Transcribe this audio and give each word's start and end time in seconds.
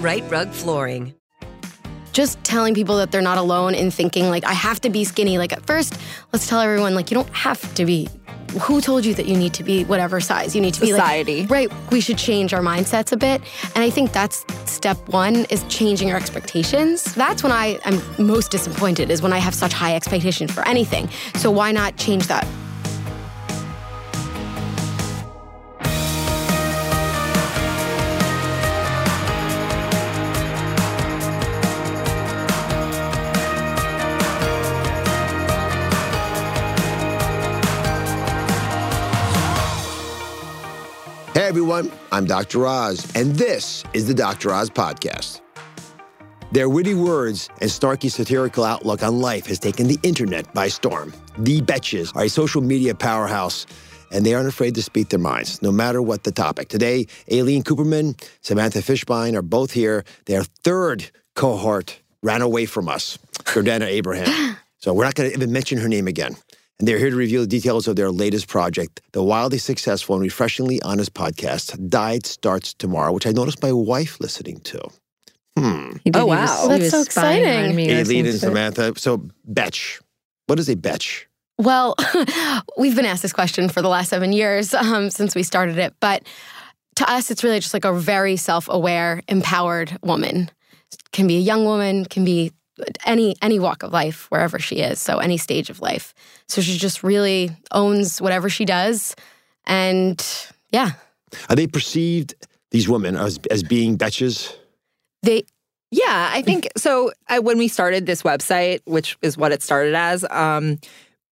Rite 0.00 0.28
Rug 0.30 0.50
Flooring. 0.50 1.14
just 2.12 2.42
telling 2.42 2.74
people 2.74 2.96
that 2.96 3.12
they're 3.12 3.22
not 3.22 3.38
alone 3.38 3.72
in 3.72 3.88
thinking 3.90 4.28
like 4.30 4.44
I 4.44 4.52
have 4.52 4.80
to 4.80 4.90
be 4.90 5.04
skinny. 5.04 5.38
Like 5.38 5.52
at 5.52 5.64
first, 5.66 5.94
let's 6.32 6.48
tell 6.48 6.60
everyone 6.60 6.94
like 6.94 7.10
you 7.10 7.14
don't 7.14 7.32
have 7.34 7.72
to 7.74 7.84
be. 7.84 8.08
Who 8.62 8.80
told 8.80 9.04
you 9.04 9.14
that 9.14 9.26
you 9.26 9.36
need 9.36 9.54
to 9.54 9.62
be 9.62 9.84
whatever 9.84 10.18
size 10.20 10.56
you 10.56 10.60
need 10.60 10.74
to 10.74 10.84
Society. 10.84 11.34
be? 11.34 11.40
Like, 11.42 11.50
right. 11.50 11.90
We 11.92 12.00
should 12.00 12.18
change 12.18 12.52
our 12.52 12.60
mindsets 12.62 13.12
a 13.12 13.16
bit, 13.16 13.40
and 13.76 13.84
I 13.84 13.90
think 13.90 14.10
that's 14.10 14.44
step 14.68 14.96
one 15.10 15.44
is 15.50 15.62
changing 15.68 16.08
your 16.08 16.16
expectations. 16.16 17.04
That's 17.14 17.44
when 17.44 17.52
I 17.52 17.78
am 17.84 18.02
most 18.18 18.50
disappointed 18.50 19.08
is 19.08 19.22
when 19.22 19.32
I 19.32 19.38
have 19.38 19.54
such 19.54 19.72
high 19.72 19.94
expectations 19.94 20.50
for 20.50 20.66
anything. 20.66 21.08
So 21.36 21.48
why 21.52 21.70
not 21.70 21.96
change 21.96 22.26
that? 22.26 22.44
Hey 41.40 41.46
everyone, 41.46 41.90
I'm 42.12 42.26
Dr. 42.26 42.66
Oz, 42.66 43.10
and 43.14 43.34
this 43.34 43.82
is 43.94 44.06
the 44.06 44.12
Dr. 44.12 44.52
Oz 44.52 44.68
Podcast. 44.68 45.40
Their 46.52 46.68
witty 46.68 46.92
words 46.92 47.48
and 47.62 47.70
snarky 47.70 48.10
satirical 48.10 48.62
outlook 48.62 49.02
on 49.02 49.20
life 49.20 49.46
has 49.46 49.58
taken 49.58 49.86
the 49.86 49.98
internet 50.02 50.52
by 50.52 50.68
storm. 50.68 51.14
The 51.38 51.62
Betches 51.62 52.14
are 52.14 52.24
a 52.24 52.28
social 52.28 52.60
media 52.60 52.94
powerhouse, 52.94 53.64
and 54.12 54.26
they 54.26 54.34
aren't 54.34 54.48
afraid 54.48 54.74
to 54.74 54.82
speak 54.82 55.08
their 55.08 55.18
minds, 55.18 55.62
no 55.62 55.72
matter 55.72 56.02
what 56.02 56.24
the 56.24 56.30
topic. 56.30 56.68
Today, 56.68 57.06
Aleen 57.30 57.62
Kuperman, 57.62 58.22
Samantha 58.42 58.80
Fishbein 58.80 59.34
are 59.34 59.40
both 59.40 59.72
here. 59.72 60.04
Their 60.26 60.44
third 60.44 61.10
cohort 61.36 62.00
ran 62.22 62.42
away 62.42 62.66
from 62.66 62.86
us, 62.86 63.16
Jordana 63.44 63.86
Abraham. 63.86 64.58
So 64.82 64.94
we're 64.94 65.04
not 65.04 65.14
going 65.14 65.28
to 65.28 65.36
even 65.36 65.52
mention 65.52 65.76
her 65.76 65.88
name 65.88 66.08
again. 66.08 66.36
And 66.80 66.88
they're 66.88 66.96
here 66.98 67.10
to 67.10 67.16
reveal 67.16 67.42
the 67.42 67.46
details 67.46 67.86
of 67.88 67.96
their 67.96 68.10
latest 68.10 68.48
project, 68.48 69.02
the 69.12 69.22
wildly 69.22 69.58
successful 69.58 70.14
and 70.14 70.22
refreshingly 70.22 70.80
honest 70.80 71.12
podcast, 71.12 71.90
Diet 71.90 72.24
Starts 72.24 72.72
Tomorrow, 72.72 73.12
which 73.12 73.26
I 73.26 73.32
noticed 73.32 73.62
my 73.62 73.70
wife 73.70 74.18
listening 74.18 74.60
to. 74.60 74.80
Hmm. 75.58 75.90
Did. 76.06 76.16
Oh, 76.16 76.24
wow. 76.24 76.68
was- 76.68 76.68
That's 76.68 76.90
so 76.90 77.02
exciting. 77.02 77.72
Aleen 77.72 77.90
and 77.90 78.08
to 78.08 78.16
it. 78.18 78.38
Samantha. 78.38 78.94
So, 78.96 79.28
Betch. 79.44 80.00
What 80.46 80.58
is 80.58 80.70
a 80.70 80.74
Betch? 80.74 81.26
Well, 81.58 81.96
we've 82.78 82.96
been 82.96 83.04
asked 83.04 83.20
this 83.20 83.34
question 83.34 83.68
for 83.68 83.82
the 83.82 83.88
last 83.90 84.08
seven 84.08 84.32
years 84.32 84.72
um, 84.72 85.10
since 85.10 85.34
we 85.34 85.42
started 85.42 85.76
it, 85.76 85.92
but 86.00 86.22
to 86.96 87.10
us, 87.10 87.30
it's 87.30 87.44
really 87.44 87.60
just 87.60 87.74
like 87.74 87.84
a 87.84 87.92
very 87.92 88.36
self-aware, 88.36 89.20
empowered 89.28 89.98
woman. 90.02 90.50
Can 91.12 91.26
be 91.26 91.36
a 91.36 91.40
young 91.40 91.66
woman, 91.66 92.06
can 92.06 92.24
be 92.24 92.52
any 93.04 93.36
any 93.42 93.58
walk 93.58 93.82
of 93.82 93.92
life, 93.92 94.30
wherever 94.30 94.58
she 94.58 94.76
is. 94.76 95.00
So 95.00 95.18
any 95.18 95.36
stage 95.36 95.70
of 95.70 95.80
life. 95.80 96.14
So 96.48 96.60
she 96.60 96.78
just 96.78 97.02
really 97.02 97.50
owns 97.72 98.20
whatever 98.20 98.48
she 98.48 98.64
does, 98.64 99.14
and 99.66 100.24
yeah, 100.70 100.92
Are 101.48 101.56
they 101.56 101.66
perceived, 101.66 102.34
these 102.70 102.88
women, 102.88 103.16
as, 103.16 103.38
as 103.50 103.62
being 103.62 103.98
Betches? 103.98 104.54
they 105.22 105.44
Yeah, 105.90 106.30
I 106.32 106.42
think 106.42 106.68
so. 106.76 107.12
I, 107.28 107.38
when 107.38 107.58
we 107.58 107.68
started 107.68 108.06
this 108.06 108.22
website, 108.22 108.80
which 108.84 109.16
is 109.22 109.36
what 109.36 109.52
it 109.52 109.62
started 109.62 109.94
as, 109.94 110.24
um, 110.30 110.78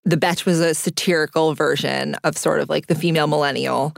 the 0.04 0.16
Betch 0.16 0.44
was 0.44 0.60
a 0.60 0.74
satirical 0.74 1.54
version 1.54 2.14
of 2.24 2.36
sort 2.36 2.60
of 2.60 2.68
like 2.68 2.86
the 2.86 2.94
female 2.94 3.26
millennial. 3.26 3.94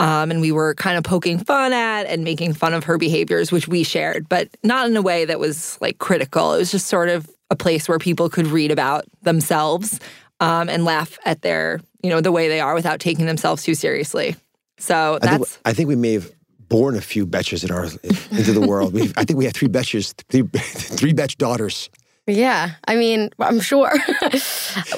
Um, 0.00 0.30
and 0.30 0.40
we 0.40 0.50
were 0.50 0.74
kind 0.76 0.96
of 0.96 1.04
poking 1.04 1.38
fun 1.38 1.74
at 1.74 2.06
and 2.06 2.24
making 2.24 2.54
fun 2.54 2.72
of 2.72 2.84
her 2.84 2.96
behaviors, 2.96 3.52
which 3.52 3.68
we 3.68 3.82
shared, 3.82 4.30
but 4.30 4.48
not 4.64 4.88
in 4.88 4.96
a 4.96 5.02
way 5.02 5.26
that 5.26 5.38
was 5.38 5.76
like 5.82 5.98
critical. 5.98 6.54
It 6.54 6.58
was 6.58 6.70
just 6.70 6.86
sort 6.86 7.10
of 7.10 7.28
a 7.50 7.56
place 7.56 7.86
where 7.86 7.98
people 7.98 8.30
could 8.30 8.46
read 8.46 8.70
about 8.70 9.04
themselves 9.20 10.00
um, 10.40 10.70
and 10.70 10.86
laugh 10.86 11.18
at 11.26 11.42
their, 11.42 11.80
you 12.02 12.08
know, 12.08 12.22
the 12.22 12.32
way 12.32 12.48
they 12.48 12.60
are 12.60 12.74
without 12.74 12.98
taking 12.98 13.26
themselves 13.26 13.62
too 13.62 13.74
seriously. 13.74 14.36
So 14.78 15.18
I 15.22 15.26
think, 15.26 15.42
that's 15.42 15.58
I 15.66 15.74
think 15.74 15.88
we 15.88 15.96
may 15.96 16.14
have 16.14 16.32
born 16.70 16.96
a 16.96 17.02
few 17.02 17.26
Betches 17.26 17.62
in 17.62 17.70
our, 17.70 17.84
into 17.84 18.52
the 18.52 18.66
world. 18.66 18.94
we 18.94 19.12
I 19.18 19.24
think 19.24 19.38
we 19.38 19.44
have 19.44 19.52
three 19.52 19.68
Betches, 19.68 20.14
three, 20.30 20.42
three 20.56 21.12
Betch 21.12 21.36
daughters. 21.36 21.90
Yeah. 22.30 22.72
I 22.86 22.96
mean, 22.96 23.30
I'm 23.38 23.60
sure. 23.60 23.92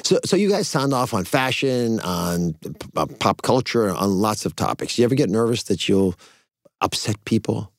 So, 0.04 0.18
so 0.24 0.36
you 0.36 0.50
guys 0.50 0.68
sound 0.68 0.92
off 0.92 1.14
on 1.14 1.24
fashion, 1.24 1.98
on 2.00 2.52
p- 2.54 2.70
uh, 2.96 3.06
pop 3.18 3.40
culture, 3.42 3.88
on 3.90 4.10
lots 4.10 4.44
of 4.44 4.54
topics. 4.54 4.96
Do 4.96 5.02
you 5.02 5.06
ever 5.06 5.14
get 5.14 5.30
nervous 5.30 5.62
that 5.64 5.88
you'll 5.88 6.14
upset 6.82 7.16
people? 7.24 7.72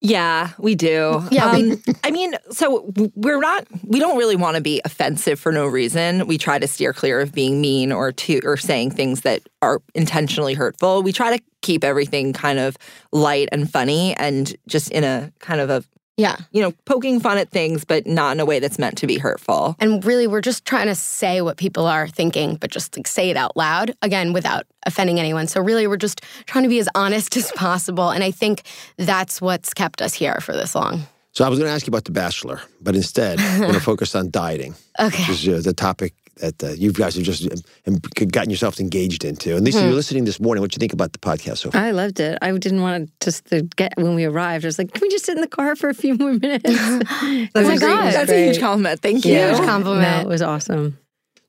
Yeah, 0.00 0.50
we 0.58 0.74
do. 0.74 1.22
Yeah, 1.30 1.54
we- 1.54 1.72
Um, 1.72 1.82
I 2.02 2.10
mean, 2.10 2.34
so 2.50 2.90
we're 3.14 3.38
not. 3.40 3.66
We 3.84 4.00
don't 4.00 4.16
really 4.16 4.36
want 4.36 4.56
to 4.56 4.62
be 4.62 4.80
offensive 4.84 5.38
for 5.38 5.52
no 5.52 5.66
reason. 5.66 6.26
We 6.26 6.38
try 6.38 6.58
to 6.58 6.66
steer 6.66 6.92
clear 6.92 7.20
of 7.20 7.32
being 7.32 7.60
mean 7.60 7.92
or 7.92 8.10
to 8.12 8.40
or 8.44 8.56
saying 8.56 8.92
things 8.92 9.20
that 9.20 9.42
are 9.60 9.80
intentionally 9.94 10.54
hurtful. 10.54 11.02
We 11.02 11.12
try 11.12 11.36
to 11.36 11.42
keep 11.60 11.84
everything 11.84 12.32
kind 12.32 12.58
of 12.58 12.76
light 13.12 13.48
and 13.52 13.70
funny, 13.70 14.16
and 14.16 14.54
just 14.66 14.90
in 14.90 15.04
a 15.04 15.30
kind 15.40 15.60
of 15.60 15.68
a 15.70 15.84
yeah. 16.16 16.36
you 16.52 16.60
know 16.62 16.72
poking 16.84 17.20
fun 17.20 17.38
at 17.38 17.50
things, 17.50 17.84
but 17.84 18.06
not 18.06 18.32
in 18.36 18.40
a 18.40 18.44
way 18.44 18.58
that's 18.58 18.78
meant 18.78 18.98
to 18.98 19.06
be 19.06 19.18
hurtful. 19.18 19.76
And 19.78 20.04
really, 20.04 20.26
we're 20.26 20.40
just 20.40 20.64
trying 20.64 20.86
to 20.86 20.94
say 20.94 21.40
what 21.40 21.56
people 21.56 21.86
are 21.86 22.08
thinking, 22.08 22.56
but 22.56 22.70
just 22.70 22.96
like 22.96 23.06
say 23.06 23.30
it 23.30 23.36
out 23.36 23.56
loud, 23.56 23.94
again, 24.02 24.32
without 24.32 24.66
offending 24.86 25.18
anyone. 25.18 25.46
So, 25.46 25.60
really, 25.60 25.86
we're 25.86 25.96
just 25.96 26.20
trying 26.46 26.64
to 26.64 26.68
be 26.68 26.78
as 26.78 26.88
honest 26.94 27.36
as 27.42 27.50
possible. 27.52 28.10
And 28.10 28.22
I 28.22 28.30
think 28.30 28.62
that's 28.96 29.40
what's 29.40 29.74
kept 29.74 30.02
us 30.02 30.14
here 30.14 30.38
for 30.40 30.52
this 30.52 30.74
long. 30.74 31.06
So 31.34 31.46
I 31.46 31.48
was 31.48 31.58
going 31.58 31.68
to 31.70 31.74
ask 31.74 31.86
you 31.86 31.90
about 31.90 32.04
The 32.04 32.10
Bachelor, 32.12 32.60
but 32.82 32.94
instead, 32.94 33.40
I'm 33.40 33.60
going 33.62 33.72
to 33.72 33.80
focus 33.80 34.14
on 34.14 34.30
dieting, 34.30 34.74
Okay. 35.00 35.24
which 35.24 35.46
is 35.46 35.66
uh, 35.66 35.70
the 35.70 35.72
topic 35.74 36.12
that 36.36 36.62
uh, 36.64 36.68
you 36.68 36.92
guys 36.92 37.14
have 37.16 37.24
just 37.24 37.46
um, 37.86 37.96
gotten 38.28 38.50
yourselves 38.50 38.80
engaged 38.80 39.24
into. 39.24 39.54
And 39.56 39.64
Lisa, 39.64 39.80
Hmm. 39.80 39.86
you're 39.86 39.94
listening 39.94 40.24
this 40.24 40.40
morning. 40.40 40.62
What 40.62 40.70
do 40.70 40.76
you 40.76 40.80
think 40.80 40.92
about 40.92 41.12
the 41.12 41.18
podcast 41.18 41.58
so 41.58 41.70
far? 41.70 41.82
I 41.82 41.90
loved 41.90 42.20
it. 42.20 42.38
I 42.42 42.50
didn't 42.52 42.80
want 42.80 43.06
to 43.20 43.30
just 43.30 43.46
to 43.50 43.62
get 43.76 43.92
when 43.96 44.14
we 44.14 44.24
arrived. 44.24 44.64
I 44.64 44.68
was 44.68 44.78
like, 44.78 44.92
can 44.92 45.00
we 45.02 45.08
just 45.10 45.24
sit 45.26 45.34
in 45.36 45.40
the 45.42 45.48
car 45.48 45.76
for 45.76 45.88
a 45.90 45.94
few 45.94 46.14
more 46.14 46.32
minutes? 46.32 46.64
It 46.66 47.50
That's, 47.54 47.54
was 47.54 47.82
a, 47.82 47.84
great- 47.84 47.96
great. 47.98 48.12
that's 48.12 48.30
a 48.30 48.46
huge 48.46 48.60
compliment. 48.60 49.00
Thank 49.00 49.24
you. 49.24 49.34
Huge 49.36 49.58
compliment. 49.58 50.02
No, 50.02 50.20
it 50.20 50.26
was 50.28 50.42
awesome. 50.42 50.98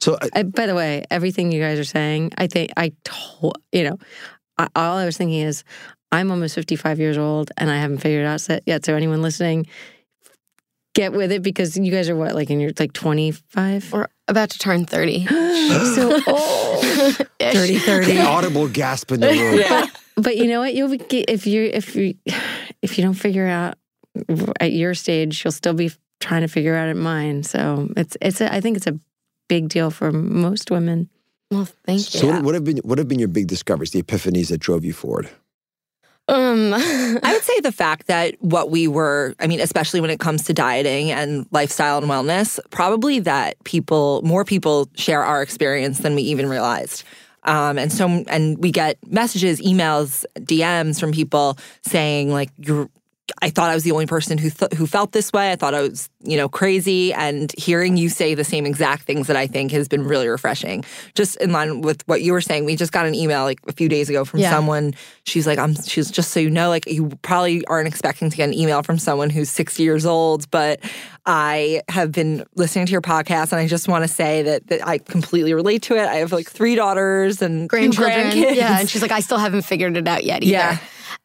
So, 0.02 0.16
uh, 0.16 0.28
I, 0.34 0.44
by 0.44 0.66
the 0.68 0.76
way, 0.76 1.06
everything 1.10 1.52
you 1.54 1.62
guys 1.62 1.80
are 1.80 1.84
saying, 1.86 2.32
I 2.38 2.48
think 2.48 2.72
I, 2.76 2.92
told 3.06 3.58
you 3.72 3.86
know, 3.86 3.98
I, 4.58 4.68
all 4.76 4.98
I 4.98 5.06
was 5.06 5.16
thinking 5.18 5.40
is, 5.40 5.64
I'm 6.12 6.30
almost 6.30 6.56
55 6.56 7.00
years 7.00 7.18
old 7.18 7.52
and 7.58 7.72
I 7.72 7.78
haven't 7.78 8.00
figured 8.00 8.24
it 8.24 8.28
out 8.28 8.62
yet. 8.68 8.86
So 8.86 8.96
anyone 8.96 9.22
listening, 9.22 9.66
get 10.94 11.14
with 11.14 11.32
it 11.32 11.42
because 11.42 11.76
you 11.78 11.92
guys 11.92 12.10
are 12.10 12.16
what, 12.16 12.36
like 12.36 12.50
in 12.50 12.60
your 12.60 12.72
like 12.80 12.94
25? 12.94 13.92
We're 13.94 14.08
about 14.34 14.50
to 14.50 14.60
turn 14.60 14.86
30. 14.86 15.26
so 15.96 16.20
old. 16.28 16.84
30 17.40 17.80
30. 17.80 18.20
Audible 18.20 18.68
gasp 18.82 19.12
in 19.12 19.20
the 19.22 19.28
room. 19.28 19.60
Yeah. 19.60 19.88
But 20.16 20.38
you 20.38 20.48
know 20.48 20.60
what? 20.60 20.74
You'll 20.74 20.90
be 20.90 21.00
if 21.28 21.48
you 21.48 21.70
if 21.74 21.96
you 21.96 22.16
if 22.82 22.98
you 22.98 23.04
don't 23.04 23.14
figure 23.14 23.48
out 23.48 23.78
at 24.60 24.72
your 24.72 24.94
stage, 24.94 25.44
you'll 25.44 25.52
still 25.52 25.74
be 25.74 25.92
trying 26.20 26.42
to 26.42 26.48
figure 26.48 26.76
out 26.76 26.90
at 26.90 26.98
mine. 26.98 27.44
So 27.44 27.90
it's 27.98 28.18
it's 28.22 28.42
a, 28.42 28.54
I 28.54 28.62
think 28.62 28.78
it's 28.78 28.88
a 28.88 29.00
big 29.50 29.70
deal 29.70 29.92
for 29.92 30.12
most 30.12 30.72
women. 30.72 31.10
Well, 31.52 31.68
thank 31.86 32.14
you. 32.14 32.20
So 32.20 32.28
what, 32.28 32.44
what 32.44 32.54
have 32.54 32.64
been 32.64 32.78
what 32.78 32.98
have 32.98 33.08
been 33.08 33.20
your 33.20 33.28
big 33.28 33.48
discoveries, 33.48 33.92
the 33.92 34.02
epiphanies 34.02 34.50
that 34.50 34.60
drove 34.60 34.86
you 34.86 34.94
forward? 34.94 35.30
Um, 36.28 36.74
I 36.76 37.32
would 37.34 37.44
say 37.44 37.60
the 37.60 37.72
fact 37.72 38.08
that 38.08 38.36
what 38.40 38.70
we 38.70 38.88
were, 38.88 39.36
I 39.40 39.48
mean, 39.48 39.60
especially 39.60 40.02
when 40.02 40.10
it 40.10 40.20
comes 40.20 40.44
to 40.44 40.54
dieting 40.54 41.12
and 41.12 41.46
lifestyle 41.52 41.98
and 41.98 42.08
wellness, 42.08 42.60
probably 42.70 43.20
that 43.20 43.62
people, 43.64 44.22
more 44.24 44.46
people 44.46 44.90
share 44.96 45.24
our 45.24 45.42
experience 45.42 46.00
than 46.00 46.16
we 46.16 46.22
even 46.24 46.48
realized. 46.48 47.04
Um, 47.44 47.78
and 47.78 47.92
so, 47.92 48.08
and 48.08 48.58
we 48.60 48.72
get 48.72 48.98
messages, 49.06 49.60
emails, 49.62 50.26
DMs 50.40 51.00
from 51.00 51.12
people 51.12 51.58
saying 51.82 52.32
like, 52.32 52.50
you're, 52.58 52.90
I 53.42 53.50
thought 53.50 53.70
I 53.70 53.74
was 53.74 53.84
the 53.84 53.92
only 53.94 54.06
person 54.06 54.38
who 54.38 54.50
th- 54.50 54.74
who 54.74 54.86
felt 54.86 55.14
this 55.14 55.32
way. 55.32 55.52
I 55.52 55.56
thought 55.56 55.74
I 55.74 55.82
was, 55.82 56.10
you 56.24 56.36
know, 56.36 56.50
crazy. 56.50 57.14
And 57.14 57.54
hearing 57.58 57.96
you 57.96 58.10
say 58.10 58.36
the 58.36 58.44
same 58.44 58.66
exact 58.66 59.04
things 59.04 59.28
that 59.28 59.38
I 59.38 59.48
think 59.48 59.72
has 59.72 59.88
been 59.88 60.04
really 60.04 60.28
refreshing. 60.28 60.84
Just 61.16 61.38
in 61.38 61.52
line 61.54 61.82
with 61.82 62.06
what 62.06 62.22
you 62.22 62.34
were 62.34 62.42
saying, 62.42 62.66
we 62.66 62.76
just 62.76 62.92
got 62.92 63.06
an 63.06 63.16
email 63.16 63.44
like 63.44 63.60
a 63.68 63.72
few 63.72 63.88
days 63.88 64.10
ago 64.10 64.26
from 64.26 64.42
Yeah. 64.42 64.52
someone. 64.52 64.94
She's 65.24 65.48
like, 65.48 65.58
"I'm." 65.58 65.74
She's 65.76 66.12
just 66.12 66.32
so 66.32 66.40
you 66.42 66.50
know, 66.50 66.68
like 66.70 66.86
you 66.86 67.10
probably 67.22 67.66
aren't 67.68 67.88
expecting 67.88 68.30
to 68.30 68.36
get 68.38 68.50
an 68.50 68.54
email 68.54 68.84
from 68.84 68.98
someone 69.00 69.30
who's 69.30 69.50
60 69.50 69.84
years 69.84 70.06
old, 70.06 70.52
but 70.52 70.82
I 71.26 71.82
have 71.88 72.12
been 72.12 72.44
listening 72.56 72.86
to 72.88 72.92
your 72.92 73.02
podcast, 73.02 73.54
and 73.54 73.62
I 73.62 73.68
just 73.68 73.88
want 73.88 74.04
to 74.04 74.08
say 74.10 74.44
that 74.44 74.68
that 74.68 74.86
I 74.86 74.98
completely 74.98 75.54
relate 75.54 75.84
to 75.84 75.96
it. 75.96 76.06
I 76.08 76.16
have 76.16 76.34
like 76.34 76.50
three 76.50 76.76
daughters 76.76 77.42
and 77.42 77.70
grandchildren. 77.70 78.32
grandkids. 78.32 78.56
Yeah. 78.56 78.80
And 78.82 78.90
she's 78.90 79.02
like, 79.02 79.12
I 79.12 79.22
still 79.22 79.38
haven't 79.38 79.62
figured 79.62 79.96
it 79.96 80.08
out 80.10 80.26
yet 80.26 80.44
either. 80.44 80.52
Yeah. 80.52 80.78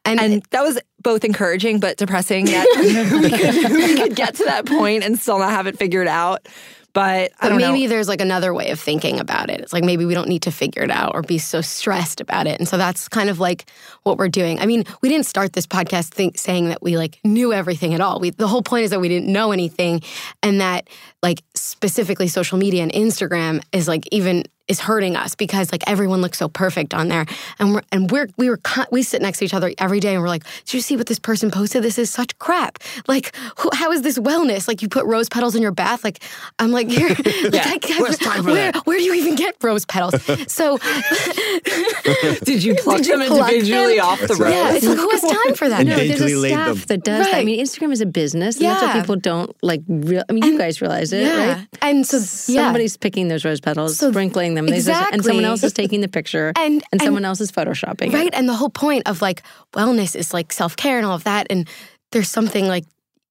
And, 0.09 0.21
And 0.21 0.43
that 0.51 0.63
was 0.63 0.79
both 1.03 1.25
encouraging 1.25 1.81
but 1.81 1.97
depressing 1.97 2.47
that 2.47 2.67
we, 3.23 3.31
could, 3.31 3.73
we 3.73 3.97
could 3.97 4.17
get 4.17 4.35
to 4.37 4.45
that 4.45 4.67
point 4.67 5.05
and 5.05 5.19
still 5.19 5.39
not 5.39 5.51
have 5.51 5.67
it 5.67 5.79
figured 5.79 6.09
out. 6.09 6.47
But 6.95 7.33
I 7.39 7.51
but 7.51 7.57
maybe 7.57 7.83
know. 7.83 7.91
there's 7.91 8.09
like 8.09 8.21
another 8.21 8.53
way 8.55 8.71
of 8.71 8.81
thinking 8.81 9.21
about 9.21 9.51
it. 9.51 9.61
It's 9.61 9.73
like 9.73 9.85
maybe 9.85 10.05
we 10.05 10.15
don't 10.15 10.29
need 10.29 10.43
to 10.43 10.51
figure 10.51 10.83
it 10.83 10.91
out 10.91 11.15
or 11.15 11.23
be 11.23 11.39
so 11.39 11.61
stressed 11.61 12.21
about 12.21 12.47
it. 12.47 12.59
And 12.59 12.67
so 12.67 12.77
that's 12.77 13.09
kind 13.09 13.31
of 13.31 13.39
like 13.39 13.71
what 14.03 14.19
we're 14.19 14.29
doing. 14.29 14.59
I 14.59 14.67
mean, 14.67 14.85
we 15.03 15.09
didn't 15.09 15.27
start 15.27 15.53
this 15.53 15.67
podcast 15.67 16.09
think, 16.09 16.39
saying 16.39 16.71
that 16.71 16.83
we 16.83 16.97
like 16.97 17.21
knew 17.25 17.53
everything 17.53 17.95
at 17.95 18.01
all. 18.01 18.19
We, 18.21 18.31
the 18.31 18.49
whole 18.49 18.63
point 18.63 18.85
is 18.85 18.91
that 18.91 19.01
we 19.01 19.09
didn't 19.09 19.31
know 19.31 19.53
anything, 19.53 20.01
and 20.43 20.61
that 20.61 20.89
like 21.23 21.43
specifically 21.55 22.27
social 22.27 22.59
media 22.59 22.83
and 22.83 22.91
Instagram 22.91 23.63
is 23.71 23.87
like 23.87 24.09
even 24.11 24.45
is 24.69 24.81
hurting 24.81 25.17
us 25.17 25.35
because 25.35 25.73
like 25.73 25.83
everyone 25.87 26.21
looks 26.21 26.39
so 26.39 26.49
perfect 26.49 26.95
on 26.95 27.09
there, 27.09 27.27
and 27.59 27.75
we're 27.75 27.83
and 27.93 28.11
we're 28.11 28.29
we 28.37 28.49
were 28.51 28.59
con- 28.59 28.87
we 28.91 29.03
sit 29.03 29.23
next 29.23 29.39
to 29.39 29.45
each 29.45 29.55
other 29.55 29.73
every 29.79 30.01
day 30.01 30.15
and 30.15 30.23
we're 30.23 30.29
like, 30.29 30.45
did 30.65 30.75
you 30.75 30.81
see 30.81 30.97
what 30.97 31.07
this 31.07 31.19
person 31.19 31.51
posted? 31.51 31.83
This 31.83 31.99
is 31.99 32.11
such 32.11 32.39
crap. 32.39 32.79
Like, 33.07 33.35
who, 33.59 33.71
how 33.73 33.93
is 33.93 34.03
this 34.03 34.19
wellness? 34.19 34.69
Like, 34.69 34.83
you 34.83 34.89
put 34.89 35.05
rose 35.07 35.29
petals 35.29 35.55
in 35.55 35.63
your 35.63 35.73
bath. 35.73 36.05
Like, 36.05 36.23
I'm 36.59 36.71
like, 36.71 36.91
you're, 36.91 37.09
like 37.15 37.25
I, 37.25 37.79
I, 37.83 38.01
Where's 38.01 38.19
where, 38.45 38.73
that? 38.73 38.87
where 38.87 38.99
do 38.99 39.05
you 39.05 39.15
even 39.15 39.35
get 39.35 39.57
rose 39.63 39.85
petals? 39.85 40.15
So, 40.49 40.79
Did 42.45 42.63
you 42.65 42.75
pluck 42.75 42.99
Did 42.99 43.07
you 43.07 43.19
them 43.19 43.27
pluck 43.29 43.53
individually 43.53 43.97
them? 43.97 44.05
off 44.07 44.21
the 44.21 44.27
That's 44.29 44.41
road? 44.41 44.51
yeah, 44.51 44.73
it's 44.75 44.87
like 44.87 44.99
who 44.99 45.11
has 45.11 45.21
time 45.23 45.55
for 45.55 45.69
that? 45.69 45.87
No, 45.87 45.97
there's 45.97 46.21
a 46.21 46.49
staff 46.49 46.67
them. 46.77 46.85
that 46.89 47.05
does 47.05 47.27
that. 47.27 47.35
I 47.35 47.45
mean, 47.45 47.61
Instagram 47.65 47.93
is 47.93 48.01
a 48.01 48.07
business. 48.07 48.57
And 48.57 48.67
That's 48.67 48.83
what 48.83 48.93
people 49.01 49.17
don't 49.17 49.55
like. 49.63 49.83
Real, 49.89 50.23
I 50.29 50.33
mean, 50.33 50.45
you 50.45 50.59
guys 50.59 50.81
realize 50.81 51.13
it, 51.13 51.23
yeah, 51.23 51.55
right? 51.59 51.69
and 51.83 52.07
so 52.07 52.17
yeah. 52.53 52.65
Somebody's 52.65 52.97
picking 52.97 53.29
those 53.29 53.45
rose 53.45 53.61
petals, 53.61 53.99
So- 53.99 54.11
sprinkling 54.11 54.55
them, 54.59 54.67
this- 54.67 54.89
and 54.89 55.25
someone 55.25 55.45
else 55.45 55.63
is 55.63 55.73
taking 55.73 56.01
the 56.01 56.09
picture, 56.09 56.53
And- 56.57 56.75
and, 56.75 56.83
and- 56.93 57.03
someone 57.03 57.25
else 57.25 57.41
is 57.41 57.51
photoshopping. 57.53 58.09
it. 58.09 58.15
Right. 58.15 58.31
And 58.33 58.49
the 58.49 58.55
whole 58.55 58.71
point 58.71 59.09
of 59.09 59.23
like 59.23 59.43
wellness 59.75 60.15
is 60.17 60.33
like 60.35 60.53
self 60.53 60.77
care 60.77 60.97
and 60.99 61.07
all 61.07 61.15
of 61.15 61.25
that. 61.25 61.47
And 61.51 61.69
there's 62.13 62.29
something 62.31 62.67
like 62.67 62.85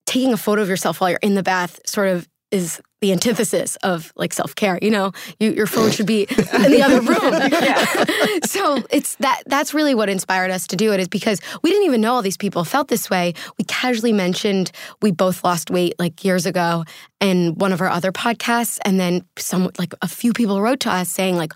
taking 0.06 0.33
a 0.33 0.38
photo 0.38 0.62
of 0.62 0.69
yourself 0.69 1.01
while 1.01 1.09
you're 1.09 1.19
in 1.21 1.35
the 1.35 1.44
bath 1.44 1.79
sort 1.85 2.07
of 2.09 2.27
is 2.51 2.79
the 3.02 3.12
antithesis 3.12 3.76
of 3.78 4.12
like 4.16 4.34
self 4.34 4.56
care. 4.56 4.80
You 4.82 4.92
know, 4.92 5.12
you, 5.40 5.52
your 5.52 5.68
phone 5.68 5.92
should 5.92 6.06
be 6.06 6.28
in 6.30 6.72
the 6.72 6.82
other 6.84 7.02
room. 7.02 7.18
so 8.46 8.84
it's 8.90 9.16
that 9.16 9.44
that's 9.46 9.74
really 9.74 9.94
what 9.94 10.10
inspired 10.10 10.52
us 10.52 10.68
to 10.68 10.76
do 10.76 10.94
it 10.94 11.00
is 11.00 11.08
because 11.08 11.40
we 11.62 11.70
didn't 11.70 11.86
even 11.86 12.02
know 12.02 12.14
all 12.14 12.22
these 12.22 12.38
people 12.38 12.64
felt 12.64 12.88
this 12.88 13.10
way. 13.10 13.34
We 13.58 13.66
casually 13.66 14.14
mentioned 14.14 14.72
we 15.02 15.12
both 15.12 15.44
lost 15.44 15.70
weight 15.70 15.96
like 16.00 16.24
years 16.24 16.46
ago 16.46 16.86
in 17.20 17.56
one 17.56 17.74
of 17.74 17.82
our 17.82 17.90
other 17.90 18.12
podcasts. 18.12 18.80
And 18.86 19.00
then 19.00 19.26
some 19.38 19.70
like 19.78 19.94
a 20.02 20.08
few 20.08 20.34
people 20.34 20.62
wrote 20.62 20.80
to 20.82 20.92
us 20.92 21.10
saying 21.10 21.36
like, 21.36 21.54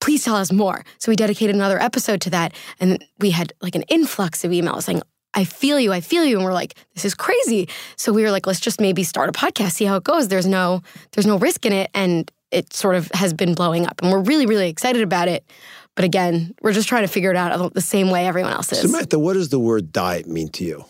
please 0.00 0.24
tell 0.24 0.36
us 0.36 0.52
more. 0.52 0.84
So 0.98 1.10
we 1.10 1.16
dedicated 1.16 1.54
another 1.54 1.80
episode 1.80 2.20
to 2.22 2.30
that. 2.30 2.54
And 2.80 3.04
we 3.18 3.30
had 3.30 3.52
like 3.60 3.74
an 3.74 3.82
influx 3.82 4.44
of 4.44 4.50
emails 4.50 4.82
saying, 4.82 5.02
I 5.34 5.44
feel 5.44 5.78
you, 5.80 5.92
I 5.92 6.00
feel 6.00 6.24
you. 6.24 6.36
And 6.36 6.44
we're 6.44 6.52
like, 6.52 6.74
this 6.94 7.04
is 7.04 7.14
crazy. 7.14 7.68
So 7.96 8.12
we 8.12 8.22
were 8.22 8.30
like, 8.30 8.46
let's 8.46 8.60
just 8.60 8.80
maybe 8.80 9.02
start 9.02 9.28
a 9.28 9.32
podcast, 9.32 9.72
see 9.72 9.84
how 9.84 9.96
it 9.96 10.04
goes. 10.04 10.28
There's 10.28 10.46
no, 10.46 10.82
there's 11.12 11.26
no 11.26 11.36
risk 11.36 11.66
in 11.66 11.72
it. 11.72 11.90
And 11.94 12.30
it 12.50 12.72
sort 12.72 12.94
of 12.94 13.10
has 13.12 13.32
been 13.34 13.54
blowing 13.54 13.86
up. 13.86 14.00
And 14.00 14.10
we're 14.12 14.22
really, 14.22 14.46
really 14.46 14.68
excited 14.68 15.02
about 15.02 15.28
it. 15.28 15.44
But 15.96 16.04
again, 16.04 16.54
we're 16.62 16.72
just 16.72 16.88
trying 16.88 17.02
to 17.02 17.08
figure 17.08 17.30
it 17.30 17.36
out 17.36 17.74
the 17.74 17.80
same 17.80 18.10
way 18.10 18.26
everyone 18.26 18.52
else 18.52 18.72
is. 18.72 18.80
Samantha, 18.80 19.18
what 19.18 19.34
does 19.34 19.48
the 19.48 19.58
word 19.58 19.92
diet 19.92 20.26
mean 20.26 20.48
to 20.50 20.64
you? 20.64 20.84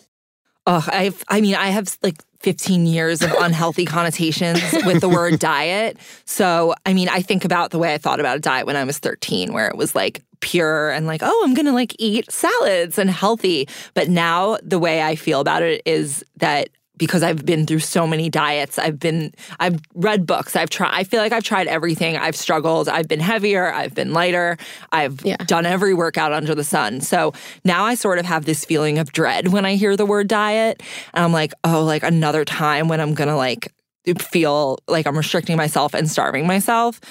Oh, 0.67 0.83
I've, 0.91 1.23
I 1.27 1.41
mean, 1.41 1.55
I 1.55 1.67
have 1.67 1.95
like 2.01 2.23
15 2.45 2.85
years 2.85 3.23
of 3.23 3.31
unhealthy 3.39 3.85
connotations 3.97 4.61
with 4.85 5.01
the 5.01 5.09
word 5.09 5.39
diet. 5.39 5.97
So, 6.25 6.75
I 6.85 6.93
mean, 6.93 7.09
I 7.09 7.23
think 7.23 7.43
about 7.43 7.71
the 7.71 7.79
way 7.79 7.91
I 7.91 7.97
thought 7.97 8.19
about 8.19 8.37
a 8.37 8.39
diet 8.39 8.67
when 8.67 8.75
I 8.75 8.83
was 8.83 8.99
13, 8.99 9.51
where 9.51 9.67
it 9.67 9.75
was 9.75 9.95
like 9.95 10.23
pure 10.41 10.91
and 10.91 11.07
like, 11.07 11.21
oh, 11.23 11.41
I'm 11.43 11.55
going 11.55 11.65
to 11.65 11.71
like 11.71 11.95
eat 11.97 12.31
salads 12.31 12.99
and 12.99 13.09
healthy. 13.09 13.67
But 13.95 14.09
now 14.09 14.59
the 14.61 14.77
way 14.77 15.01
I 15.01 15.15
feel 15.15 15.39
about 15.39 15.63
it 15.63 15.81
is 15.87 16.23
that 16.37 16.69
because 16.97 17.23
I've 17.23 17.45
been 17.45 17.65
through 17.65 17.79
so 17.79 18.07
many 18.07 18.29
diets, 18.29 18.77
I've 18.79 18.99
been, 18.99 19.33
I've 19.59 19.79
read 19.93 20.25
books, 20.25 20.55
I've 20.55 20.69
tried, 20.69 20.91
I 20.93 21.03
feel 21.03 21.21
like 21.21 21.31
I've 21.31 21.43
tried 21.43 21.67
everything. 21.67 22.17
I've 22.17 22.35
struggled. 22.35 22.87
I've 22.89 23.07
been 23.07 23.19
heavier, 23.19 23.73
I've 23.73 23.93
been 23.93 24.13
lighter, 24.13 24.57
I've 24.91 25.21
Yeah. 25.23 25.37
done 25.37 25.65
every 25.65 25.93
workout 25.93 26.31
under 26.33 26.55
the 26.55 26.63
sun. 26.63 27.01
So 27.01 27.33
now 27.63 27.83
I 27.85 27.95
sort 27.95 28.19
of 28.19 28.25
have 28.25 28.45
this 28.45 28.65
feeling 28.65 28.97
of 28.97 29.11
dread 29.11 29.49
when 29.49 29.65
I 29.65 29.75
hear 29.75 29.95
the 29.97 30.05
word 30.05 30.27
diet. 30.27 30.81
And 31.13 31.23
I'm 31.23 31.31
like, 31.33 31.53
oh, 31.63 31.83
like 31.83 32.03
another 32.03 32.45
time 32.45 32.87
when 32.87 32.99
I'm 33.01 33.13
gonna 33.13 33.37
like 33.37 33.71
feel 34.19 34.77
like 34.87 35.07
I'm 35.07 35.17
restricting 35.17 35.57
myself 35.57 35.93
and 35.93 36.09
starving 36.09 36.45
myself. 36.45 37.01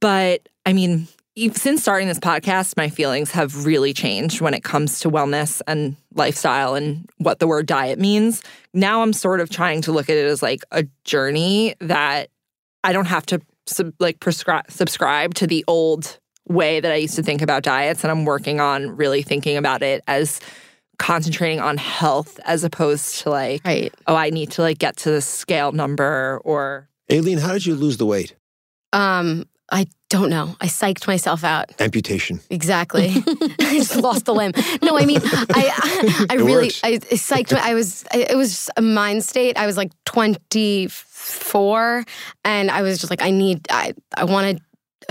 But 0.00 0.48
I 0.66 0.72
mean, 0.72 1.06
since 1.54 1.80
starting 1.80 2.08
this 2.08 2.18
podcast, 2.18 2.76
my 2.76 2.90
feelings 2.90 3.30
have 3.30 3.64
really 3.64 3.94
changed 3.94 4.40
when 4.40 4.54
it 4.54 4.62
comes 4.62 5.00
to 5.00 5.10
wellness 5.10 5.62
and 5.66 5.96
lifestyle 6.14 6.74
and 6.74 7.08
what 7.18 7.38
the 7.38 7.46
word 7.46 7.66
diet 7.66 7.98
means. 7.98 8.42
Now 8.74 9.02
I'm 9.02 9.12
sort 9.12 9.40
of 9.40 9.48
trying 9.48 9.82
to 9.82 9.92
look 9.92 10.10
at 10.10 10.16
it 10.16 10.26
as 10.26 10.42
like 10.42 10.62
a 10.70 10.84
journey 11.04 11.74
that 11.80 12.28
I 12.84 12.92
don't 12.92 13.06
have 13.06 13.24
to 13.26 13.40
sub, 13.66 13.94
like 13.98 14.20
prescribe 14.20 14.70
subscribe 14.70 15.34
to 15.34 15.46
the 15.46 15.64
old 15.68 16.18
way 16.48 16.80
that 16.80 16.92
I 16.92 16.96
used 16.96 17.14
to 17.16 17.22
think 17.22 17.40
about 17.40 17.62
diets 17.62 18.04
and 18.04 18.10
I'm 18.10 18.24
working 18.24 18.60
on 18.60 18.96
really 18.96 19.22
thinking 19.22 19.56
about 19.56 19.82
it 19.82 20.02
as 20.06 20.40
concentrating 20.98 21.60
on 21.60 21.78
health 21.78 22.38
as 22.44 22.64
opposed 22.64 23.20
to 23.20 23.30
like 23.30 23.62
right. 23.64 23.94
oh 24.06 24.16
I 24.16 24.30
need 24.30 24.50
to 24.52 24.62
like 24.62 24.78
get 24.78 24.96
to 24.98 25.10
this 25.10 25.26
scale 25.26 25.72
number 25.72 26.40
or 26.44 26.88
Aleen, 27.08 27.38
how 27.38 27.52
did 27.52 27.66
you 27.66 27.74
lose 27.74 27.96
the 27.96 28.06
weight? 28.06 28.34
Um, 28.92 29.46
I 29.70 29.86
don't 30.12 30.28
know. 30.28 30.54
I 30.60 30.66
psyched 30.66 31.06
myself 31.06 31.42
out. 31.42 31.70
Amputation. 31.80 32.40
Exactly. 32.50 33.08
I 33.60 33.78
just 33.78 33.96
lost 33.96 34.28
a 34.28 34.32
limb. 34.32 34.52
No, 34.82 34.98
I 34.98 35.06
mean, 35.06 35.20
I, 35.24 36.26
I, 36.30 36.34
It 36.34 36.38
really, 36.38 36.66
works. 36.66 36.80
I, 36.84 36.88
I 36.88 36.98
psyched. 36.98 37.54
I 37.54 37.72
was, 37.72 38.04
I, 38.12 38.26
it 38.28 38.36
was 38.36 38.68
a 38.76 38.82
mind 38.82 39.24
state. 39.24 39.56
I 39.56 39.64
was 39.64 39.78
like 39.78 39.90
24 40.04 42.04
and 42.44 42.70
I 42.70 42.82
was 42.82 42.98
just 42.98 43.10
like, 43.10 43.22
I 43.22 43.30
need, 43.30 43.66
I, 43.70 43.94
I 44.14 44.24
want 44.24 44.58
to 44.58 44.62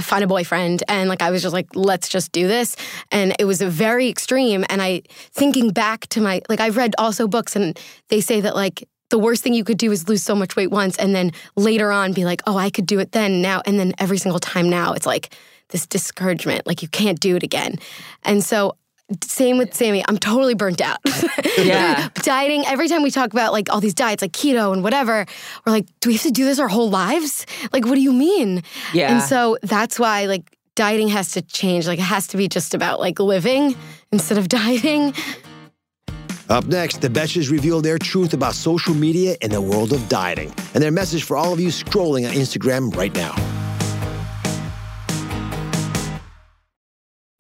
find 0.03 0.23
a 0.23 0.27
boyfriend. 0.27 0.83
And 0.87 1.09
like, 1.09 1.23
I 1.23 1.31
was 1.31 1.41
just 1.41 1.53
like, 1.53 1.69
let's 1.73 2.07
just 2.07 2.31
do 2.31 2.47
this. 2.47 2.75
And 3.11 3.35
it 3.39 3.45
was 3.45 3.63
a 3.63 3.69
very 3.69 4.07
extreme. 4.07 4.65
And 4.69 4.83
I, 4.83 5.01
thinking 5.31 5.71
back 5.71 6.05
to 6.09 6.21
my, 6.21 6.43
like, 6.47 6.59
I've 6.59 6.77
read 6.77 6.93
also 6.99 7.27
books 7.27 7.55
and 7.55 7.79
they 8.09 8.21
say 8.21 8.41
that 8.41 8.55
like, 8.55 8.87
the 9.11 9.19
worst 9.19 9.43
thing 9.43 9.53
you 9.53 9.63
could 9.63 9.77
do 9.77 9.91
is 9.91 10.09
lose 10.09 10.23
so 10.23 10.33
much 10.33 10.55
weight 10.55 10.71
once 10.71 10.97
and 10.97 11.13
then 11.13 11.31
later 11.55 11.91
on 11.91 12.13
be 12.13 12.25
like, 12.25 12.41
oh, 12.47 12.57
I 12.57 12.69
could 12.71 12.87
do 12.87 12.99
it 12.99 13.11
then, 13.11 13.41
now. 13.41 13.61
And 13.65 13.79
then 13.79 13.93
every 13.99 14.17
single 14.17 14.39
time 14.39 14.69
now, 14.69 14.93
it's 14.93 15.05
like 15.05 15.35
this 15.69 15.85
discouragement, 15.85 16.65
like 16.65 16.81
you 16.81 16.87
can't 16.87 17.19
do 17.19 17.35
it 17.35 17.43
again. 17.43 17.75
And 18.23 18.43
so, 18.43 18.75
same 19.23 19.57
with 19.57 19.73
Sammy, 19.73 20.03
I'm 20.07 20.17
totally 20.17 20.55
burnt 20.55 20.81
out. 20.81 20.97
Yeah. 21.57 22.07
Dieting, 22.23 22.65
every 22.65 22.87
time 22.87 23.03
we 23.03 23.11
talk 23.11 23.33
about 23.33 23.51
like 23.51 23.71
all 23.71 23.81
these 23.81 23.93
diets, 23.93 24.21
like 24.21 24.31
keto 24.31 24.73
and 24.73 24.83
whatever, 24.83 25.25
we're 25.65 25.71
like, 25.71 25.85
do 25.99 26.09
we 26.09 26.13
have 26.13 26.23
to 26.23 26.31
do 26.31 26.45
this 26.45 26.59
our 26.59 26.69
whole 26.69 26.89
lives? 26.89 27.45
Like, 27.73 27.85
what 27.85 27.95
do 27.95 28.01
you 28.01 28.13
mean? 28.13 28.63
Yeah. 28.93 29.11
And 29.11 29.21
so 29.21 29.57
that's 29.61 29.99
why 29.99 30.25
like 30.25 30.57
dieting 30.75 31.09
has 31.09 31.31
to 31.33 31.41
change. 31.41 31.87
Like, 31.87 31.99
it 31.99 32.03
has 32.03 32.27
to 32.27 32.37
be 32.37 32.47
just 32.47 32.73
about 32.73 32.99
like 32.99 33.19
living 33.19 33.75
instead 34.11 34.37
of 34.37 34.47
dieting. 34.61 35.13
Up 36.51 36.65
next, 36.65 36.99
the 36.99 37.07
Betches 37.07 37.49
reveal 37.49 37.79
their 37.79 37.97
truth 37.97 38.33
about 38.33 38.55
social 38.55 38.93
media 38.93 39.37
and 39.41 39.53
the 39.53 39.61
world 39.61 39.93
of 39.93 40.09
dieting, 40.09 40.53
and 40.73 40.83
their 40.83 40.91
message 40.91 41.23
for 41.23 41.37
all 41.37 41.53
of 41.53 41.61
you 41.61 41.69
scrolling 41.69 42.27
on 42.27 42.35
Instagram 42.35 42.93
right 42.93 43.15
now. 43.15 43.33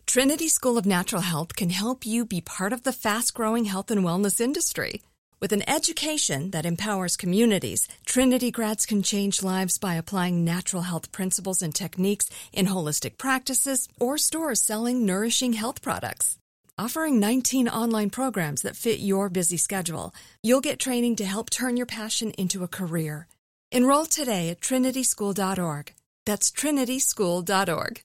Trinity 0.05 0.47
School 0.47 0.77
of 0.77 0.85
Natural 0.85 1.21
Health 1.21 1.57
can 1.57 1.71
help 1.71 2.05
you 2.05 2.25
be 2.25 2.39
part 2.39 2.71
of 2.71 2.83
the 2.83 2.93
fast 2.93 3.33
growing 3.33 3.65
health 3.65 3.91
and 3.91 4.01
wellness 4.01 4.39
industry. 4.39 5.01
With 5.41 5.51
an 5.51 5.69
education 5.69 6.51
that 6.51 6.65
empowers 6.65 7.17
communities, 7.17 7.89
Trinity 8.05 8.49
grads 8.49 8.85
can 8.85 9.03
change 9.03 9.43
lives 9.43 9.77
by 9.77 9.95
applying 9.95 10.45
natural 10.45 10.83
health 10.83 11.11
principles 11.11 11.61
and 11.61 11.75
techniques 11.75 12.29
in 12.53 12.67
holistic 12.67 13.17
practices 13.17 13.89
or 13.99 14.17
stores 14.17 14.61
selling 14.61 15.05
nourishing 15.05 15.53
health 15.53 15.81
products. 15.81 16.37
Offering 16.77 17.19
19 17.19 17.67
online 17.67 18.09
programs 18.09 18.63
that 18.63 18.75
fit 18.75 18.99
your 18.99 19.29
busy 19.29 19.57
schedule, 19.57 20.13
you'll 20.41 20.61
get 20.61 20.79
training 20.79 21.15
to 21.17 21.25
help 21.25 21.49
turn 21.49 21.77
your 21.77 21.85
passion 21.85 22.31
into 22.31 22.63
a 22.63 22.67
career. 22.67 23.27
Enroll 23.71 24.05
today 24.05 24.49
at 24.49 24.61
trinityschool.org. 24.61 25.93
That's 26.25 26.51
trinityschool.org. 26.51 28.01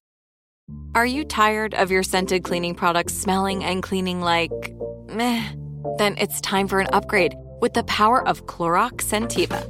Are 0.95 1.07
you 1.07 1.25
tired 1.25 1.75
of 1.75 1.91
your 1.91 2.03
scented 2.03 2.43
cleaning 2.43 2.75
products 2.75 3.15
smelling 3.15 3.65
and 3.65 3.83
cleaning 3.83 4.21
like 4.21 4.53
meh? 5.09 5.53
Then 5.99 6.17
it's 6.19 6.41
time 6.41 6.69
for 6.69 6.81
an 6.81 6.89
upgrade 6.93 7.35
with 7.61 7.73
the 7.73 7.85
power 7.85 8.27
of 8.27 8.47
Clorox 8.47 9.05
Scentiva. 9.05 9.65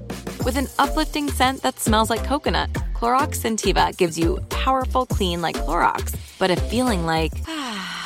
With 0.44 0.56
an 0.56 0.68
uplifting 0.78 1.28
scent 1.30 1.62
that 1.62 1.78
smells 1.78 2.08
like 2.08 2.24
coconut, 2.24 2.72
Clorox 2.94 3.40
Scentiva 3.40 3.96
gives 3.96 4.18
you 4.18 4.38
powerful 4.48 5.06
clean 5.06 5.42
like 5.42 5.56
Clorox, 5.56 6.16
but 6.38 6.50
a 6.50 6.56
feeling 6.56 7.04
like 7.04 7.32
ah, 7.46 8.05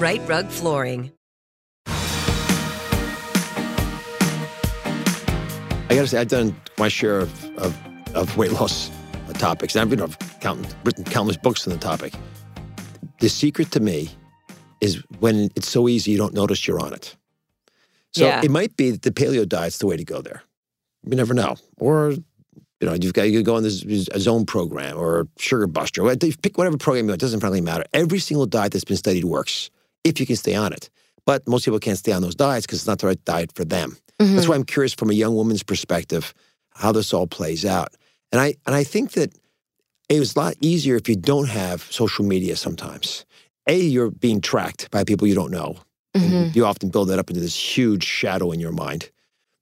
Rite 0.00 0.26
Rug 0.26 0.48
Flooring. 0.48 1.12
I 1.86 1.92
got 5.90 6.00
to 6.00 6.06
say, 6.06 6.18
I've 6.18 6.28
done 6.28 6.56
my 6.78 6.88
share 6.88 7.18
of, 7.18 7.44
of, 7.58 7.78
of 8.14 8.34
weight 8.38 8.52
loss 8.52 8.90
topics. 9.34 9.76
I've 9.76 9.90
been, 9.90 10.00
I've 10.00 10.16
count, 10.40 10.74
written 10.84 11.04
countless 11.04 11.36
books 11.36 11.66
on 11.66 11.74
the 11.74 11.78
topic. 11.78 12.14
The 13.20 13.28
secret 13.28 13.70
to 13.72 13.80
me 13.80 14.08
is 14.80 15.02
when 15.18 15.50
it's 15.54 15.68
so 15.68 15.86
easy 15.86 16.12
you 16.12 16.16
don't 16.18 16.32
notice 16.32 16.66
you're 16.66 16.80
on 16.80 16.94
it. 16.94 17.14
So 18.12 18.26
Yeah. 18.26 18.40
it 18.42 18.50
might 18.50 18.74
be 18.78 18.92
that 18.92 19.02
the 19.02 19.10
paleo 19.10 19.46
diet's 19.46 19.78
the 19.78 19.86
way 19.86 19.98
to 19.98 20.04
go 20.04 20.22
there. 20.22 20.42
You 21.04 21.14
never 21.14 21.34
know. 21.34 21.56
Or 21.76 22.12
you 22.12 22.88
know, 22.88 22.94
you've 22.94 23.12
got 23.12 23.30
you 23.30 23.42
go 23.42 23.56
on 23.56 23.62
this 23.62 23.84
a 24.12 24.18
zone 24.18 24.46
program 24.46 24.96
or 24.96 25.28
sugar 25.38 25.66
buster. 25.66 26.02
Pick 26.16 26.56
whatever 26.56 26.78
program 26.78 27.04
you 27.04 27.10
want. 27.10 27.20
It 27.20 27.24
doesn't 27.24 27.42
really 27.42 27.60
matter. 27.60 27.84
Every 27.92 28.18
single 28.18 28.46
diet 28.46 28.72
that's 28.72 28.84
been 28.84 28.96
studied 28.96 29.26
works 29.26 29.68
if 30.04 30.20
you 30.20 30.26
can 30.26 30.36
stay 30.36 30.54
on 30.54 30.72
it. 30.72 30.90
But 31.26 31.46
most 31.46 31.64
people 31.64 31.78
can't 31.78 31.98
stay 31.98 32.12
on 32.12 32.22
those 32.22 32.34
diets 32.34 32.66
because 32.66 32.80
it's 32.80 32.86
not 32.86 32.98
the 32.98 33.06
right 33.06 33.24
diet 33.24 33.52
for 33.54 33.64
them. 33.64 33.96
That's 34.18 34.30
mm-hmm. 34.30 34.48
why 34.48 34.54
I'm 34.56 34.64
curious 34.64 34.92
from 34.92 35.10
a 35.10 35.14
young 35.14 35.34
woman's 35.34 35.62
perspective 35.62 36.34
how 36.74 36.92
this 36.92 37.12
all 37.12 37.26
plays 37.26 37.64
out. 37.64 37.94
And 38.32 38.40
I 38.40 38.54
and 38.66 38.74
I 38.74 38.84
think 38.84 39.12
that 39.12 39.32
it 40.08 40.18
was 40.18 40.34
a 40.34 40.38
lot 40.38 40.54
easier 40.60 40.96
if 40.96 41.08
you 41.08 41.16
don't 41.16 41.48
have 41.48 41.82
social 41.90 42.24
media 42.24 42.56
sometimes. 42.56 43.24
A, 43.66 43.78
you're 43.78 44.10
being 44.10 44.40
tracked 44.40 44.90
by 44.90 45.04
people 45.04 45.28
you 45.28 45.34
don't 45.34 45.50
know. 45.50 45.76
And 46.12 46.24
mm-hmm. 46.24 46.58
you 46.58 46.66
often 46.66 46.90
build 46.90 47.08
that 47.08 47.20
up 47.20 47.30
into 47.30 47.40
this 47.40 47.54
huge 47.54 48.02
shadow 48.04 48.50
in 48.50 48.58
your 48.58 48.72
mind. 48.72 49.10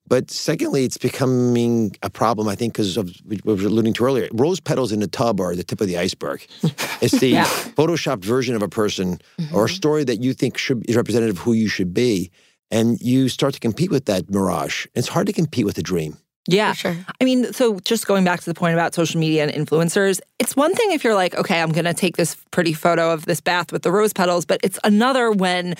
But 0.09 0.31
secondly, 0.31 0.83
it's 0.83 0.97
becoming 0.97 1.95
a 2.01 2.09
problem, 2.09 2.47
I 2.49 2.55
think, 2.55 2.73
because 2.73 2.97
of 2.97 3.09
what 3.25 3.45
we 3.45 3.53
were 3.53 3.67
alluding 3.67 3.93
to 3.93 4.05
earlier. 4.05 4.27
Rose 4.33 4.59
petals 4.59 4.91
in 4.91 5.01
a 5.03 5.07
tub 5.07 5.39
are 5.39 5.55
the 5.55 5.63
tip 5.63 5.79
of 5.81 5.87
the 5.87 5.97
iceberg. 5.97 6.45
It's 7.01 7.17
the 7.19 7.29
Yeah. 7.29 7.45
photoshopped 7.45 8.25
version 8.25 8.55
of 8.55 8.61
a 8.61 8.67
person 8.67 9.19
mm-hmm. 9.39 9.55
or 9.55 9.65
a 9.65 9.69
story 9.69 10.03
that 10.03 10.21
you 10.21 10.33
think 10.33 10.57
should 10.57 10.89
is 10.89 10.95
representative 10.97 11.37
of 11.37 11.41
who 11.43 11.53
you 11.53 11.69
should 11.69 11.93
be. 11.93 12.31
And 12.71 12.99
you 13.01 13.29
start 13.29 13.53
to 13.53 13.59
compete 13.59 13.89
with 13.89 14.05
that 14.05 14.29
mirage. 14.29 14.85
It's 14.95 15.07
hard 15.07 15.27
to 15.27 15.33
compete 15.33 15.65
with 15.65 15.77
a 15.77 15.83
dream. 15.83 16.17
Yeah. 16.47 16.73
sure. 16.73 16.95
I 17.21 17.23
mean, 17.23 17.53
so 17.53 17.79
just 17.79 18.07
going 18.07 18.23
back 18.25 18.39
to 18.39 18.45
the 18.45 18.53
point 18.55 18.73
about 18.73 18.95
social 18.95 19.19
media 19.19 19.45
and 19.45 19.51
influencers, 19.53 20.19
it's 20.39 20.55
one 20.55 20.73
thing 20.73 20.91
if 20.91 21.03
you're 21.03 21.15
like, 21.15 21.35
okay, 21.35 21.61
I'm 21.61 21.71
going 21.71 21.85
to 21.85 21.93
take 21.93 22.17
this 22.17 22.35
pretty 22.51 22.73
photo 22.73 23.11
of 23.11 23.25
this 23.25 23.39
bath 23.39 23.71
with 23.71 23.83
the 23.83 23.91
rose 23.91 24.13
petals, 24.13 24.45
but 24.45 24.59
it's 24.63 24.79
another 24.83 25.31
when 25.31 25.75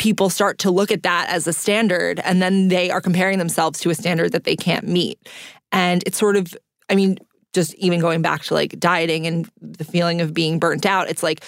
people 0.00 0.30
start 0.30 0.56
to 0.56 0.70
look 0.70 0.90
at 0.90 1.02
that 1.02 1.28
as 1.28 1.46
a 1.46 1.52
standard 1.52 2.20
and 2.24 2.40
then 2.40 2.68
they 2.68 2.90
are 2.90 3.02
comparing 3.02 3.38
themselves 3.38 3.78
to 3.78 3.90
a 3.90 3.94
standard 3.94 4.32
that 4.32 4.44
they 4.44 4.56
can't 4.56 4.88
meet. 4.88 5.18
And 5.72 6.02
it's 6.06 6.16
sort 6.16 6.36
of, 6.36 6.56
I 6.88 6.94
mean, 6.94 7.18
just 7.52 7.74
even 7.74 8.00
going 8.00 8.22
back 8.22 8.42
to 8.44 8.54
like 8.54 8.80
dieting 8.80 9.26
and 9.26 9.46
the 9.60 9.84
feeling 9.84 10.22
of 10.22 10.32
being 10.32 10.58
burnt 10.58 10.86
out, 10.86 11.10
it's 11.10 11.22
like, 11.22 11.44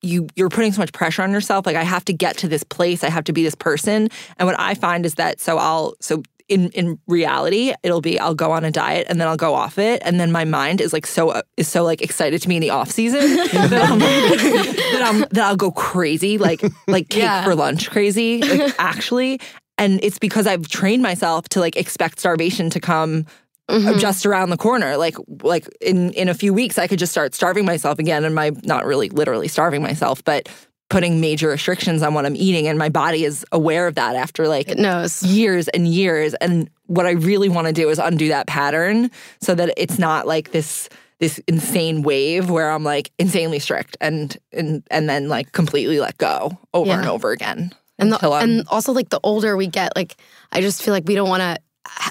you 0.00 0.28
you're 0.34 0.48
putting 0.48 0.72
so 0.72 0.80
much 0.80 0.94
pressure 0.94 1.20
on 1.20 1.30
yourself. 1.30 1.66
Like 1.66 1.76
i 1.76 1.82
have 1.82 2.06
to 2.06 2.14
get 2.14 2.38
to 2.38 2.48
this 2.48 2.64
place. 2.64 3.04
I 3.04 3.10
have 3.10 3.24
to 3.24 3.34
be 3.34 3.42
this 3.42 3.54
person. 3.54 4.08
And 4.38 4.46
what 4.46 4.58
i 4.58 4.72
find 4.72 5.04
is 5.04 5.16
that 5.16 5.40
so 5.40 5.58
i'll 5.58 5.94
so 6.00 6.22
in 6.50 6.68
in 6.70 6.98
reality 7.06 7.72
it'll 7.82 8.00
be 8.00 8.18
i'll 8.20 8.34
go 8.34 8.50
on 8.50 8.64
a 8.64 8.70
diet 8.70 9.06
and 9.08 9.20
then 9.20 9.28
i'll 9.28 9.36
go 9.36 9.54
off 9.54 9.78
it 9.78 10.02
and 10.04 10.18
then 10.20 10.30
my 10.32 10.44
mind 10.44 10.80
is 10.80 10.92
like 10.92 11.06
so 11.06 11.40
is 11.56 11.68
so 11.68 11.84
like 11.84 12.02
excited 12.02 12.42
to 12.42 12.48
be 12.48 12.56
in 12.56 12.60
the 12.60 12.70
off 12.70 12.90
season 12.90 13.20
that, 13.20 13.88
I'm, 13.90 13.98
that 14.00 15.02
i'm 15.04 15.20
that 15.30 15.38
i'll 15.38 15.56
go 15.56 15.70
crazy 15.70 16.36
like 16.38 16.62
like 16.86 17.08
cake 17.08 17.22
Yeah. 17.22 17.44
for 17.44 17.54
lunch 17.54 17.88
crazy 17.90 18.40
like 18.42 18.74
actually 18.78 19.40
and 19.78 20.00
it's 20.02 20.18
because 20.18 20.46
i've 20.46 20.68
trained 20.68 21.02
myself 21.02 21.48
to 21.50 21.60
like 21.60 21.76
expect 21.76 22.18
starvation 22.18 22.68
to 22.70 22.80
come 22.80 23.26
uh, 23.68 23.96
just 23.98 24.26
around 24.26 24.50
the 24.50 24.56
corner. 24.56 24.96
Like 24.96 25.14
like 25.44 25.68
in 25.80 26.12
in 26.14 26.28
a 26.28 26.34
few 26.34 26.52
weeks, 26.52 26.76
I 26.76 26.88
could 26.88 26.98
just 26.98 27.12
start 27.12 27.36
starving 27.36 27.64
myself 27.64 28.00
again, 28.00 28.24
and 28.24 28.34
my 28.34 28.50
not 28.64 28.84
really 28.84 29.10
literally 29.10 29.46
starving 29.46 29.80
myself, 29.80 30.24
but 30.24 30.48
putting 30.90 31.20
major 31.20 31.48
restrictions 31.48 32.02
on 32.02 32.12
what 32.12 32.26
I'm 32.26 32.36
eating, 32.36 32.66
and 32.68 32.78
my 32.78 32.90
body 32.90 33.24
is 33.24 33.46
aware 33.52 33.86
of 33.86 33.94
that 33.94 34.14
after 34.16 34.46
like 34.48 34.68
It 34.68 34.76
knows. 34.78 35.22
years 35.22 35.68
and 35.68 35.88
years. 35.88 36.34
And 36.34 36.68
what 36.86 37.06
I 37.06 37.12
really 37.12 37.48
want 37.48 37.66
to 37.68 37.72
do 37.72 37.88
is 37.88 37.98
undo 37.98 38.28
that 38.28 38.46
pattern 38.46 39.10
so 39.40 39.54
that 39.54 39.72
it's 39.78 39.98
not 39.98 40.26
like 40.26 40.50
this 40.52 40.88
this 41.20 41.38
insane 41.46 42.02
wave 42.02 42.48
where 42.50 42.70
I'm 42.70 42.82
like 42.82 43.10
insanely 43.18 43.58
strict 43.60 43.96
and 44.00 44.36
and 44.52 44.82
and 44.90 45.08
then 45.08 45.28
like 45.28 45.52
completely 45.52 46.00
let 46.00 46.18
go 46.18 46.58
over 46.74 46.88
Yeah. 46.88 46.98
and 46.98 47.08
over 47.08 47.30
again. 47.30 47.72
And, 47.98 48.12
the, 48.12 48.30
and 48.30 48.66
also 48.68 48.92
like 48.92 49.10
the 49.10 49.20
older 49.22 49.58
we 49.58 49.66
get, 49.66 49.94
like 49.94 50.16
I 50.52 50.62
just 50.62 50.82
feel 50.82 50.94
like 50.94 51.04
we 51.06 51.14
don't 51.14 51.28
want 51.28 51.42
to 51.42 51.58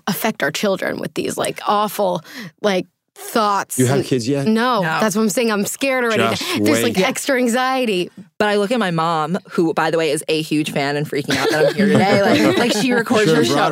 affect 0.08 0.44
our 0.44 0.52
children 0.52 1.00
with 1.00 1.16
these 1.16 1.36
like 1.38 1.60
awful 1.68 2.22
like 2.62 2.86
thoughts. 3.20 3.78
You 3.78 3.86
have 3.88 4.06
kids 4.06 4.28
yet? 4.28 4.48
No, 4.48 4.82
No. 4.82 5.00
that's 5.00 5.16
what 5.16 5.22
I'm 5.22 5.30
saying. 5.30 5.52
I'm 5.52 5.66
scared 5.66 6.04
already. 6.04 6.24
Just 6.36 6.64
There's 6.64 6.82
like 6.84 6.96
wait. 6.96 7.06
extra 7.06 7.38
anxiety. 7.38 8.10
But 8.38 8.48
I 8.48 8.56
look 8.56 8.72
at 8.72 8.80
my 8.80 8.92
mom, 8.92 9.38
who, 9.52 9.74
by 9.74 9.92
the 9.92 9.98
way, 9.98 10.12
is 10.12 10.24
a 10.30 10.42
huge 10.42 10.72
fan 10.72 10.96
and 10.96 11.06
freaking 11.10 11.36
out 11.36 11.50
that 11.50 11.66
I'm 11.68 11.76
here 11.76 11.88
today. 11.88 12.22
Like, 12.22 12.58
like 12.58 12.72
she 12.72 12.94
records 12.94 13.26
Should've 13.26 13.38
her 13.38 13.44
show. 13.46 13.70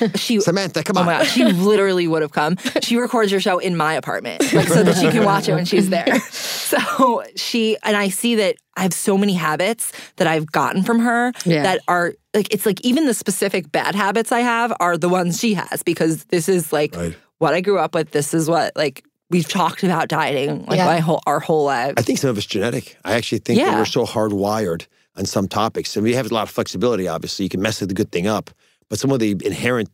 her. 0.00 0.08
She, 0.16 0.40
Samantha, 0.40 0.82
come 0.82 0.96
oh 0.96 1.00
on. 1.02 1.06
oh 1.06 1.10
my 1.10 1.18
god, 1.18 1.26
she 1.26 1.44
literally 1.44 2.08
would 2.08 2.22
have 2.22 2.32
come. 2.32 2.56
She 2.82 2.96
records 2.96 3.30
her 3.32 3.40
show 3.40 3.58
in 3.58 3.76
my 3.76 3.92
apartment, 3.94 4.40
like 4.54 4.68
so 4.68 4.82
that 4.82 4.96
she 4.96 5.10
can 5.10 5.24
watch 5.24 5.48
it 5.48 5.54
when 5.54 5.64
she's 5.66 5.90
there. 5.90 6.06
So 6.66 7.22
she 7.36 7.76
and 7.84 7.96
I 7.96 8.08
see 8.08 8.34
that 8.34 8.56
I 8.76 8.82
have 8.82 8.92
so 8.92 9.16
many 9.16 9.34
habits 9.34 9.92
that 10.16 10.26
I've 10.26 10.50
gotten 10.50 10.82
from 10.82 10.98
her 10.98 11.32
Yeah. 11.44 11.62
that 11.62 11.80
are 11.86 12.14
like 12.34 12.52
it's 12.52 12.66
like 12.66 12.80
even 12.84 13.06
the 13.06 13.14
specific 13.14 13.70
bad 13.70 13.94
habits 13.94 14.32
I 14.32 14.40
have 14.40 14.72
are 14.80 14.98
the 14.98 15.08
ones 15.08 15.38
she 15.38 15.54
has 15.54 15.84
because 15.84 16.24
this 16.24 16.48
is 16.48 16.72
like 16.72 16.96
Right. 16.96 17.16
What 17.38 17.54
I 17.54 17.60
grew 17.60 17.78
up 17.78 17.94
with. 17.94 18.10
This 18.10 18.34
is 18.34 18.48
what 18.48 18.72
like 18.76 19.04
we've 19.30 19.48
talked 19.48 19.82
about 19.82 20.08
dieting 20.08 20.64
like 20.66 20.78
Yeah. 20.78 20.86
my 20.86 20.98
whole 21.00 21.22
our 21.26 21.40
whole 21.40 21.64
lives. 21.64 21.94
I 21.96 22.02
think 22.02 22.18
some 22.18 22.30
of 22.30 22.38
it's 22.38 22.46
genetic. 22.46 22.96
I 23.04 23.14
actually 23.14 23.38
think 23.38 23.58
that 23.60 23.76
we're 23.78 23.84
so 23.84 24.04
hardwired 24.06 24.86
on 25.16 25.24
some 25.26 25.48
topics. 25.48 25.96
And 25.96 26.04
we 26.04 26.14
have 26.14 26.30
a 26.30 26.34
lot 26.34 26.42
of 26.44 26.50
flexibility, 26.50 27.08
obviously. 27.08 27.44
You 27.44 27.48
can 27.48 27.62
mess 27.62 27.78
the 27.78 27.86
good 27.86 28.12
thing 28.12 28.26
up. 28.26 28.50
But 28.88 28.98
some 28.98 29.10
of 29.10 29.18
the 29.18 29.36
inherent 29.44 29.88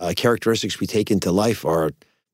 uh, 0.00 0.12
characteristics 0.16 0.80
we 0.80 0.86
take 0.86 1.10
into 1.10 1.30
life 1.30 1.64
are 1.64 1.90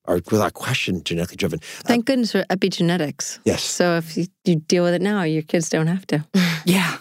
are 0.07 0.21
without 0.31 0.55
question 0.55 1.03
genetically 1.05 1.37
driven. 1.37 1.59
Thank 1.85 2.07
goodness 2.07 2.33
for 2.33 2.43
epigenetics. 2.45 3.41
Yes. 3.45 3.63
So 3.63 3.97
if 3.99 4.17
you, 4.17 4.27
you 4.45 4.57
deal 4.57 4.83
with 4.85 4.95
it 4.95 5.03
now, 5.03 5.23
your 5.23 5.43
kids 5.43 5.69
don't 5.69 5.87
have 5.89 6.07
to. 6.07 6.25
Yeah. 6.65 6.99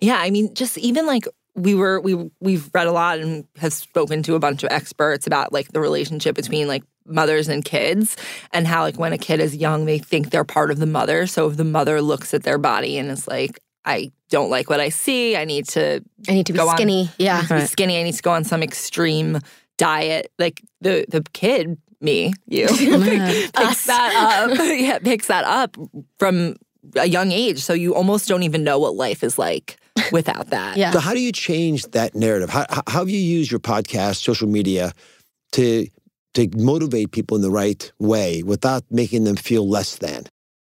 Yeah. 0.00 0.16
I 0.18 0.30
mean, 0.30 0.52
just 0.54 0.76
even 0.78 1.06
like 1.06 1.26
we 1.60 1.74
were 1.74 2.00
we 2.00 2.30
we've 2.40 2.70
read 2.74 2.86
a 2.86 2.92
lot 2.92 3.18
and 3.18 3.44
have 3.58 3.72
spoken 3.72 4.22
to 4.24 4.34
a 4.34 4.38
bunch 4.38 4.62
of 4.62 4.70
experts 4.72 5.26
about 5.26 5.52
like 5.52 5.68
the 5.72 5.80
relationship 5.80 6.34
between 6.36 6.66
like 6.68 6.82
mothers 7.06 7.48
and 7.48 7.64
kids 7.64 8.16
and 8.52 8.66
how 8.66 8.82
like 8.82 8.98
when 8.98 9.12
a 9.12 9.18
kid 9.18 9.40
is 9.40 9.56
young 9.56 9.84
they 9.84 9.98
think 9.98 10.30
they're 10.30 10.44
part 10.44 10.70
of 10.70 10.78
the 10.78 10.86
mother. 10.86 11.26
So 11.26 11.48
if 11.48 11.56
the 11.56 11.64
mother 11.64 12.00
looks 12.00 12.34
at 12.34 12.42
their 12.42 12.58
body 12.58 12.98
and 12.98 13.10
is 13.10 13.26
like 13.28 13.58
i 13.84 14.10
don't 14.28 14.50
like 14.50 14.68
what 14.70 14.78
i 14.80 14.88
see. 14.90 15.36
I 15.36 15.44
need 15.44 15.66
to 15.68 16.02
I 16.28 16.32
need 16.32 16.46
to 16.46 16.52
be 16.52 16.58
Go 16.58 16.68
on. 16.68 16.76
skinny. 16.76 17.10
Yeah. 17.18 17.36
I 17.36 17.40
need 17.40 17.48
to 17.48 17.54
be 17.54 17.66
skinny. 17.66 17.98
I 17.98 18.02
need 18.02 18.14
to 18.14 18.22
go 18.22 18.30
on 18.32 18.44
some 18.44 18.62
extreme 18.62 19.38
diet. 19.78 20.30
Like 20.38 20.62
the 20.80 21.04
the 21.08 21.22
kid 21.32 21.78
me 22.00 22.32
you 22.46 22.66
picks 22.68 23.86
that 23.86 24.12
up. 24.16 24.58
Yeah 24.58 24.98
picks 25.00 25.26
that 25.26 25.44
up 25.44 25.76
from 26.18 26.56
a 26.96 27.06
young 27.06 27.32
age. 27.32 27.58
So 27.60 27.72
you 27.74 27.94
almost 27.94 28.28
don't 28.28 28.42
even 28.42 28.64
know 28.64 28.78
what 28.78 28.94
life 28.94 29.22
is 29.24 29.38
like 29.38 29.76
without 30.12 30.50
that 30.50 30.76
Yeah. 30.76 30.90
So 30.90 31.00
how 31.00 31.14
do 31.14 31.20
you 31.20 31.32
change 31.32 31.84
that 31.92 32.14
narrative? 32.14 32.50
How, 32.50 32.66
how 32.68 32.82
how 32.86 32.98
have 33.00 33.10
you 33.10 33.18
used 33.18 33.50
your 33.50 33.60
podcast, 33.60 34.16
social 34.16 34.48
media, 34.48 34.92
to 35.52 35.86
to 36.34 36.48
motivate 36.56 37.10
people 37.10 37.36
in 37.36 37.42
the 37.42 37.50
right 37.50 37.90
way 37.98 38.42
without 38.42 38.84
making 38.90 39.24
them 39.24 39.36
feel 39.36 39.68
less 39.68 39.96
than? 39.96 40.24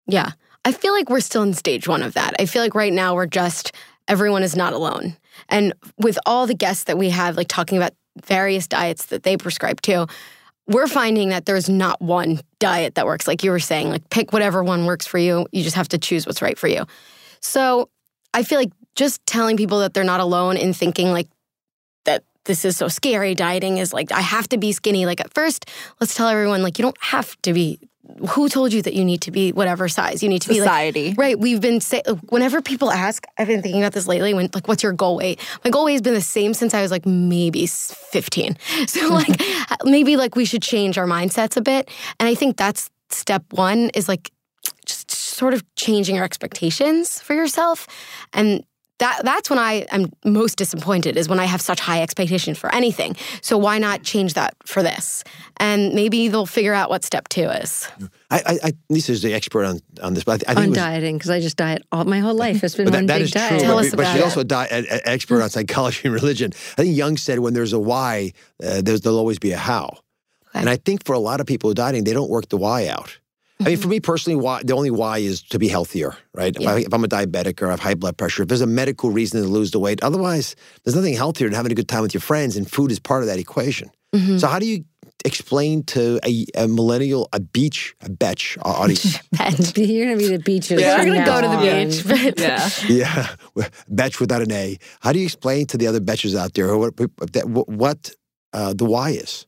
Yeah. 0.07 0.33
I 0.65 0.73
feel 0.73 0.93
like 0.93 1.11
we're 1.11 1.21
still 1.21 1.43
in 1.43 1.55
stage 1.55 1.89
one 1.89 2.03
of 2.03 2.15
that. 2.15 2.35
I 2.39 2.47
feel 2.47 2.63
like 2.63 2.75
right 2.75 2.93
now 2.93 3.15
we're 3.15 3.27
just, 3.27 3.73
everyone 4.09 4.43
is 4.43 4.57
not 4.57 4.73
alone. 4.73 5.17
And 5.49 5.75
with 5.99 6.19
all 6.27 6.47
the 6.47 6.55
guests 6.55 6.85
that 6.85 6.99
we 6.99 7.11
have, 7.11 7.37
like 7.37 7.49
talking 7.49 7.79
about 7.79 7.93
various 8.25 8.67
diets 8.67 9.07
that 9.07 9.23
they 9.23 9.37
prescribe 9.37 9.81
to, 9.83 10.07
we're 10.69 10.87
finding 10.87 11.31
that 11.31 11.47
there's 11.47 11.69
not 11.69 12.01
one 12.01 12.41
diet 12.61 12.95
that 12.95 13.07
works. 13.07 13.27
Like 13.27 13.43
you 13.43 13.51
were 13.51 13.59
saying, 13.59 13.91
like 13.91 14.09
pick 14.11 14.33
whatever 14.33 14.63
one 14.63 14.87
works 14.87 15.07
for 15.07 15.19
you. 15.19 15.47
You 15.51 15.65
just 15.65 15.77
have 15.77 15.89
to 15.89 15.99
choose 15.99 16.27
what's 16.27 16.43
right 16.43 16.59
for 16.59 16.69
you. 16.69 16.85
So 17.41 17.89
I 18.33 18.45
feel 18.45 18.59
like 18.59 18.71
just 18.95 19.25
telling 19.27 19.57
people 19.57 19.81
that 19.81 19.95
they're 19.95 20.05
not 20.05 20.21
alone 20.21 20.57
in 20.57 20.73
thinking 20.73 21.13
like 21.13 21.29
that 22.05 22.25
this 22.45 22.65
is 22.65 22.77
so 22.77 22.89
scary. 22.89 23.35
Dieting 23.35 23.79
is 23.79 23.93
like, 23.93 24.13
I 24.13 24.21
have 24.21 24.49
to 24.49 24.59
be 24.59 24.73
skinny. 24.73 25.07
Like 25.07 25.21
at 25.21 25.33
first, 25.33 25.71
let's 26.01 26.15
tell 26.15 26.29
everyone, 26.29 26.63
like, 26.63 26.79
you 26.79 26.83
don't 26.83 27.01
have 27.01 27.41
to 27.43 27.53
be. 27.53 27.79
Who 28.31 28.49
told 28.49 28.73
you 28.73 28.83
that 28.83 28.95
you 28.95 29.05
need 29.05 29.23
to 29.23 29.31
be 29.31 29.53
whatever 29.53 29.89
size? 29.89 30.23
You 30.23 30.29
need 30.29 30.43
to 30.43 30.49
be 30.49 30.61
like 30.61 30.69
Society. 30.69 31.15
Right. 31.17 31.39
We've 31.39 31.61
been 31.61 31.81
say 31.81 32.03
whenever 32.29 32.61
people 32.61 32.91
ask, 32.91 33.25
I've 33.39 33.47
been 33.47 33.63
thinking 33.63 33.81
about 33.81 33.93
this 33.93 34.09
lately. 34.09 34.35
When 34.35 34.51
like, 34.53 34.67
what's 34.67 34.83
your 34.83 34.93
goal 34.93 35.17
weight? 35.17 35.41
My 35.65 35.71
goal 35.71 35.85
weight 35.85 35.93
has 35.93 36.03
been 36.03 36.13
the 36.13 36.21
same 36.21 36.53
since 36.53 36.75
I 36.75 36.83
was 36.83 36.91
like 36.91 37.07
maybe 37.07 37.65
fifteen. 37.67 38.59
So 38.89 39.09
like, 39.15 39.41
maybe 39.85 40.17
like 40.17 40.35
we 40.35 40.45
should 40.45 40.63
change 40.63 40.99
our 40.99 41.07
mindsets 41.07 41.57
a 41.57 41.63
bit. 41.63 41.91
And 42.19 42.29
I 42.29 42.35
think 42.35 42.57
that's 42.57 42.91
step 43.11 43.45
one 43.53 43.91
is 43.95 44.09
like 44.09 44.33
just 44.85 45.11
sort 45.11 45.55
of 45.55 45.65
changing 45.77 46.17
your 46.17 46.25
expectations 46.25 47.21
for 47.21 47.35
yourself. 47.35 47.87
And 48.33 48.65
that 48.99 49.23
that's 49.25 49.51
when 49.51 49.59
I 49.59 49.87
am 49.91 50.13
most 50.25 50.57
disappointed 50.57 51.17
is 51.17 51.29
when 51.29 51.41
I 51.41 51.45
have 51.47 51.61
such 51.61 51.81
high 51.81 52.03
expectations 52.03 52.59
for 52.59 52.73
anything. 52.75 53.17
So 53.41 53.59
why 53.59 53.79
not 53.79 54.03
change 54.03 54.35
that 54.35 54.55
for 54.65 54.83
this? 54.83 55.25
And 55.57 55.93
maybe 55.95 56.29
they'll 56.29 56.47
figure 56.47 56.75
out 56.75 56.89
what 56.89 57.05
step 57.05 57.29
two 57.29 57.49
is. 57.49 57.89
I, 58.31 58.39
I, 58.47 58.59
I 58.65 58.73
Lisa's 58.89 59.23
the 59.23 59.35
expert 59.35 59.65
on 59.65 59.81
on 60.03 60.15
this, 60.15 60.25
but 60.25 60.47
I, 60.47 60.53
I 60.53 60.55
think 60.55 60.59
on 60.59 60.69
was, 60.71 60.79
dieting 60.79 61.17
because 61.17 61.31
I 61.31 61.41
just 61.41 61.57
diet 61.57 61.83
all 61.91 62.05
my 62.05 62.21
whole 62.21 62.35
life. 62.35 62.63
It's 62.63 62.77
been 62.77 62.87
But 62.87 62.95
one 62.95 63.07
that, 63.07 63.15
that 63.15 63.19
big 63.19 63.25
is 63.25 63.31
diet. 63.33 63.51
true. 63.51 63.59
Tell 63.61 63.77
but, 63.77 63.85
us 63.87 63.91
but 63.91 64.01
about 64.01 64.13
she's 64.13 64.21
it. 64.21 64.25
also 64.25 64.41
a 64.41 64.45
di- 64.45 64.67
an 64.67 64.87
expert 65.05 65.43
on 65.43 65.51
psychology 65.51 66.03
and 66.05 66.15
religion. 66.15 66.53
I 66.79 66.83
think 66.83 66.97
Young 66.97 67.17
said 67.17 67.41
when 67.41 67.55
there's 67.55 67.73
a 67.73 67.81
why, 67.81 68.33
uh, 68.63 68.83
there's, 68.83 69.01
there'll 69.01 69.19
always 69.19 69.39
be 69.39 69.53
a 69.53 69.57
how. 69.59 69.99
And 70.55 70.69
I 70.69 70.77
think 70.77 71.07
for 71.07 71.15
a 71.15 71.19
lot 71.19 71.41
of 71.41 71.47
people 71.47 71.73
dieting, 71.73 72.05
they 72.05 72.13
don't 72.13 72.29
work 72.29 72.51
the 72.51 72.59
why 72.59 72.87
out. 72.87 73.19
I 73.67 73.71
mean, 73.71 73.79
for 73.79 73.89
me 73.89 74.01
personally, 74.01 74.37
why, 74.37 74.63
the 74.63 74.75
only 74.75 74.91
why 74.91 75.19
is 75.19 75.43
to 75.45 75.59
be 75.59 75.69
healthier, 75.69 76.17
right? 76.35 76.55
If, 76.55 76.67
I, 76.67 76.79
if 76.81 76.93
I'm 76.93 77.05
a 77.05 77.09
diabetic 77.09 77.63
or 77.63 77.69
I 77.69 77.71
have 77.71 77.81
high 77.81 77.95
blood 77.95 78.17
pressure, 78.17 78.43
if 78.43 78.49
there's 78.49 78.61
a 78.61 78.67
medical 78.67 79.11
reason 79.11 79.43
to 79.43 79.49
lose 79.49 79.71
the 79.71 79.79
weight, 79.79 80.03
otherwise, 80.03 80.57
there's 80.85 80.97
nothing 80.97 81.15
healthier 81.15 81.49
than 81.49 81.55
having 81.57 81.73
a 81.73 81.75
good 81.75 81.89
time 81.89 82.03
with 82.03 82.15
your 82.15 82.21
friends, 82.21 82.57
and 82.57 82.71
food 82.71 82.91
is 82.91 82.99
part 82.99 83.23
of 83.23 83.29
that 83.29 83.39
equation. 83.39 83.91
So, 84.39 84.47
how 84.47 84.59
do 84.59 84.67
you 84.67 84.85
explain 85.25 85.85
to 85.85 86.21
a, 86.25 86.45
a 86.55 86.69
millennial, 86.69 87.31
a 87.33 87.41
beach, 87.41 87.95
a 88.03 88.11
betch 88.11 88.59
audience? 88.63 89.19
You're 89.77 90.07
gonna 90.07 90.19
be 90.19 90.29
the 90.29 90.39
beaches. 90.39 90.81
Yeah. 90.81 90.99
from 90.99 91.09
We're 91.09 91.15
gonna 91.15 91.25
go 91.25 91.41
to 91.41 91.49
the 91.49 91.81
on. 91.81 91.89
beach, 91.89 92.05
but 92.07 92.39
yeah 92.39 92.69
Yeah, 92.89 93.35
betch 93.89 94.21
without 94.21 94.43
an 94.43 94.53
A. 94.53 94.79
How 95.01 95.13
do 95.13 95.19
you 95.19 95.25
explain 95.25 95.67
to 95.69 95.79
the 95.79 95.87
other 95.87 96.01
betches 96.01 96.37
out 96.37 96.53
there 96.55 96.77
what 96.77 96.93
what 97.69 98.11
uh, 98.53 98.75
the 98.75 98.85
why 98.85 99.11
is? 99.11 99.47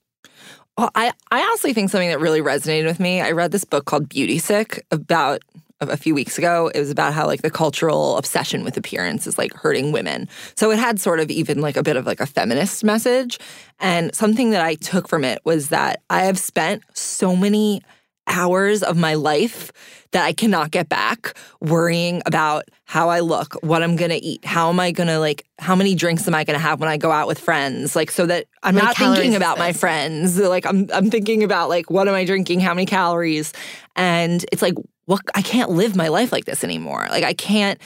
Well, 0.76 0.90
I, 0.94 1.12
I 1.30 1.40
honestly 1.40 1.72
think 1.72 1.90
something 1.90 2.08
that 2.08 2.20
really 2.20 2.40
resonated 2.40 2.86
with 2.86 2.98
me. 2.98 3.20
I 3.20 3.30
read 3.30 3.52
this 3.52 3.64
book 3.64 3.84
called 3.84 4.08
Beauty 4.08 4.38
Sick 4.38 4.84
about 4.90 5.42
a 5.80 5.86
a 5.86 5.96
few 5.96 6.14
weeks 6.14 6.38
ago. 6.38 6.70
It 6.74 6.80
was 6.80 6.90
about 6.90 7.12
how 7.12 7.26
like 7.26 7.42
the 7.42 7.50
cultural 7.50 8.16
obsession 8.16 8.64
with 8.64 8.76
appearance 8.76 9.26
is 9.26 9.38
like 9.38 9.52
hurting 9.54 9.92
women. 9.92 10.28
So 10.56 10.70
it 10.70 10.78
had 10.78 11.00
sort 11.00 11.20
of 11.20 11.30
even 11.30 11.60
like 11.60 11.76
a 11.76 11.82
bit 11.82 11.96
of 11.96 12.06
like 12.06 12.20
a 12.20 12.26
feminist 12.26 12.84
message. 12.84 13.38
And 13.80 14.14
something 14.14 14.50
that 14.50 14.64
I 14.64 14.74
took 14.76 15.08
from 15.08 15.24
it 15.24 15.40
was 15.44 15.68
that 15.68 16.02
I 16.10 16.24
have 16.24 16.38
spent 16.38 16.82
so 16.94 17.36
many 17.36 17.82
hours 18.26 18.82
of 18.82 18.96
my 18.96 19.14
life 19.14 19.72
that 20.12 20.24
I 20.24 20.32
cannot 20.32 20.70
get 20.70 20.88
back 20.88 21.36
worrying 21.60 22.22
about 22.24 22.64
how 22.84 23.08
I 23.08 23.20
look, 23.20 23.54
what 23.62 23.82
I'm 23.82 23.96
going 23.96 24.10
to 24.10 24.22
eat, 24.22 24.44
how 24.44 24.68
am 24.68 24.78
I 24.78 24.92
going 24.92 25.08
to 25.08 25.18
like 25.18 25.44
how 25.58 25.74
many 25.74 25.94
drinks 25.94 26.26
am 26.28 26.34
I 26.34 26.44
going 26.44 26.58
to 26.58 26.62
have 26.62 26.80
when 26.80 26.88
I 26.88 26.96
go 26.96 27.10
out 27.10 27.26
with 27.26 27.38
friends, 27.38 27.96
like 27.96 28.10
so 28.10 28.26
that 28.26 28.46
I'm 28.62 28.74
not 28.74 28.96
thinking 28.96 29.34
about 29.34 29.58
my 29.58 29.72
friends. 29.72 30.38
Like 30.38 30.66
I'm 30.66 30.88
I'm 30.92 31.10
thinking 31.10 31.42
about 31.42 31.68
like 31.68 31.90
what 31.90 32.08
am 32.08 32.14
I 32.14 32.24
drinking, 32.24 32.60
how 32.60 32.74
many 32.74 32.86
calories? 32.86 33.52
And 33.96 34.44
it's 34.52 34.62
like 34.62 34.74
what 35.06 35.20
I 35.34 35.42
can't 35.42 35.70
live 35.70 35.96
my 35.96 36.08
life 36.08 36.32
like 36.32 36.44
this 36.44 36.64
anymore. 36.64 37.06
Like 37.10 37.24
I 37.24 37.34
can't 37.34 37.80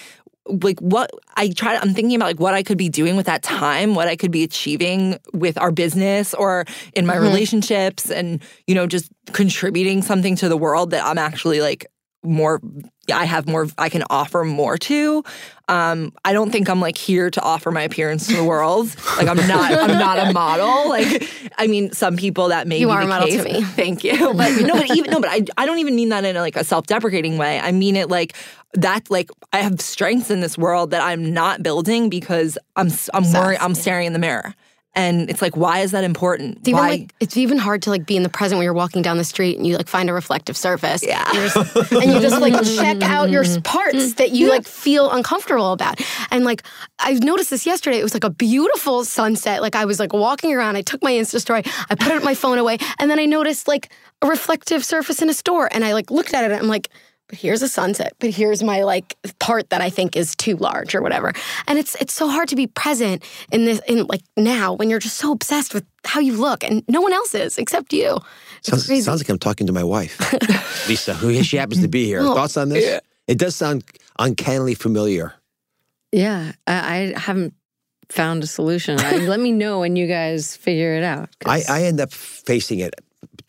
like 0.49 0.81
what 0.81 1.11
I 1.37 1.51
try 1.51 1.75
to, 1.75 1.81
I'm 1.81 1.95
thinking 1.95 2.17
about 2.17 2.27
like 2.27 2.41
what 2.41 2.55
I 2.55 2.63
could 2.63 2.79
be 2.79 2.89
doing 2.89 3.17
with 3.17 3.27
that 3.27 3.43
time, 3.43 3.95
what 3.95 4.09
I 4.09 4.17
could 4.17 4.31
be 4.31 4.43
achieving 4.43 5.19
with 5.33 5.59
our 5.59 5.71
business 5.71 6.35
or 6.35 6.65
in 6.95 7.07
my 7.07 7.17
relationships 7.17 8.11
and 8.11 8.43
you 8.67 8.75
know 8.75 8.87
just 8.87 9.11
contributing 9.33 10.03
something 10.03 10.37
to 10.37 10.49
the 10.49 10.57
world 10.57 10.91
that 10.91 11.05
I'm 11.05 11.19
actually 11.19 11.61
like 11.61 11.87
more 12.25 12.61
I 13.13 13.25
have 13.25 13.49
more 13.49 13.69
I 13.79 13.89
can 13.89 14.03
offer 14.11 14.45
more 14.45 14.77
to. 14.77 15.23
Um 15.69 16.13
I 16.25 16.33
don't 16.33 16.51
think 16.51 16.69
I'm 16.69 16.81
like 16.81 16.97
here 16.99 17.31
to 17.31 17.41
offer 17.41 17.71
my 17.71 17.83
appearance 17.83 18.27
to 18.27 18.37
the 18.37 18.45
world. 18.45 18.95
like 19.17 19.29
I'm 19.29 19.37
not 19.49 19.73
I'm 19.73 19.99
not 19.99 20.19
a 20.19 20.33
model. 20.33 20.69
Like 20.89 21.31
I 21.57 21.67
mean 21.67 21.93
some 21.93 22.17
people 22.17 22.49
that 22.49 22.67
may 22.67 22.79
You 22.79 22.89
be 22.89 22.93
are 22.93 23.01
a 23.01 23.05
the 23.05 23.09
model 23.09 23.29
to 23.29 23.43
me. 23.45 23.63
Thank 23.63 24.05
you. 24.05 24.35
But 24.35 24.51
no, 24.63 24.75
but 24.75 24.91
even 24.97 25.11
no, 25.11 25.21
but 25.21 25.31
I 25.31 25.43
I 25.57 25.67
don't 25.67 25.79
even 25.79 25.95
mean 25.95 26.09
that 26.09 26.25
in 26.25 26.35
like 26.37 26.57
a 26.57 26.65
self-deprecating 26.65 27.39
way. 27.39 27.61
I 27.61 27.73
mean 27.73 27.95
it 27.95 28.09
like 28.09 28.35
that 28.75 29.11
like 29.11 29.31
I 29.53 29.59
have 29.59 29.81
strengths 29.81 30.31
in 30.31 30.41
this 30.41 30.59
world 30.59 30.91
that 30.91 31.03
I'm 31.03 31.33
not 31.33 31.63
building 31.63 32.09
because 32.09 32.59
I'm 32.77 32.91
I'm 33.15 33.31
worried 33.33 33.59
I'm 33.61 33.75
staring 33.75 34.07
in 34.07 34.13
the 34.13 34.19
mirror. 34.19 34.55
And 34.95 35.31
it's 35.31 35.41
like 35.41 35.57
why 35.57 35.81
is 35.81 35.93
that 35.93 36.03
important? 36.03 36.59
It's 36.59 36.69
even 36.69 36.79
why 36.81 36.89
like 36.89 37.15
it's 37.21 37.37
even 37.37 37.57
hard 37.59 37.83
to 37.83 37.91
like 37.91 38.05
be 38.05 38.17
in 38.17 38.25
the 38.25 38.29
present 38.29 38.59
when 38.59 38.65
you're 38.65 38.75
walking 38.75 39.01
down 39.01 39.17
the 39.17 39.25
street 39.25 39.57
and 39.57 39.67
you 39.67 39.77
like 39.77 39.87
find 39.87 40.11
a 40.11 40.13
reflective 40.13 40.57
surface. 40.57 41.05
Yeah. 41.07 41.31
You're 41.33 41.49
just- 41.49 41.93
and 41.93 42.13
you 42.13 42.21
just 42.21 42.41
like 42.41 42.63
check 42.65 43.01
out 43.03 43.31
your 43.31 43.45
parts 43.61 43.97
mm-hmm. 43.97 44.17
that 44.17 44.33
you 44.33 44.49
like 44.49 44.67
feel 44.67 45.11
uncomfortable 45.11 45.73
about. 45.73 46.01
And 46.31 46.45
like 46.45 46.63
I 46.99 47.13
noticed 47.15 47.51
this 47.51 47.65
yesterday. 47.65 47.99
It 47.99 48.03
was 48.03 48.15
like 48.15 48.25
a 48.25 48.31
beautiful 48.31 49.05
sunset. 49.05 49.63
Like 49.63 49.77
I 49.77 49.85
was 49.85 50.01
like 50.01 50.13
walking 50.13 50.53
around. 50.53 50.77
I 50.77 50.83
took 50.83 51.03
my 51.03 51.13
Insta 51.13 51.41
story. 51.41 51.63
I 51.89 51.95
put 51.95 52.25
my 52.25 52.35
phone 52.35 52.59
away, 52.59 52.79
and 52.99 53.09
then 53.11 53.21
I 53.21 53.25
noticed 53.27 53.69
like 53.69 53.91
a 54.21 54.27
reflective 54.27 54.85
surface 54.85 55.23
in 55.23 55.29
a 55.29 55.35
store. 55.35 55.69
And 55.71 55.85
I 55.85 55.93
like 55.93 56.11
looked 56.11 56.35
at 56.35 56.45
it. 56.45 56.51
and 56.51 56.61
I'm 56.61 56.69
like. 56.69 56.89
But 57.29 57.39
here's 57.39 57.63
a 57.63 57.69
sunset. 57.69 58.15
But 58.19 58.31
here's 58.31 58.63
my 58.63 58.83
like 58.83 59.17
part 59.39 59.71
that 59.71 59.81
I 59.81 59.91
think 59.91 60.17
is 60.17 60.35
too 60.35 60.57
large 60.57 60.95
or 60.95 61.03
whatever. 61.03 61.33
And 61.67 61.79
it's 61.79 61.95
it's 61.97 62.15
so 62.15 62.29
hard 62.29 62.49
to 62.49 62.57
be 62.57 62.67
present 62.67 63.23
in 63.53 63.67
this 63.67 63.81
in 63.87 64.07
like 64.07 64.23
now 64.37 64.73
when 64.73 64.89
you're 64.89 64.99
just 64.99 65.19
so 65.19 65.33
obsessed 65.33 65.75
with 65.75 65.85
how 66.05 66.21
you 66.21 66.37
look 66.37 66.65
and 66.65 66.83
no 66.89 67.01
one 67.03 67.13
else 67.13 67.35
is 67.35 67.59
except 67.59 67.93
you. 67.93 68.19
Sounds, 68.63 68.87
sounds 69.05 69.21
like 69.21 69.29
I'm 69.29 69.39
talking 69.39 69.67
to 69.67 69.73
my 69.73 69.85
wife, 69.85 70.19
Lisa, 70.89 71.15
who 71.15 71.43
she 71.45 71.59
happens 71.59 71.81
to 71.83 71.89
be 71.89 72.07
here. 72.07 72.23
Thoughts 72.23 72.57
on 72.57 72.71
this? 72.71 73.01
It 73.29 73.39
does 73.39 73.55
sound 73.55 73.85
uncannily 74.19 74.75
familiar. 74.75 75.35
Yeah, 76.11 76.53
I, 76.67 77.13
I 77.15 77.19
haven't 77.19 77.55
found 78.09 78.43
a 78.43 78.47
solution. 78.47 78.99
I, 78.99 79.19
let 79.19 79.39
me 79.39 79.53
know 79.53 79.81
when 79.81 79.97
you 79.97 80.07
guys 80.07 80.57
figure 80.57 80.95
it 80.95 81.05
out 81.05 81.29
I, 81.45 81.63
I 81.69 81.83
end 81.85 82.01
up 82.01 82.11
facing 82.11 82.79
it 82.79 82.95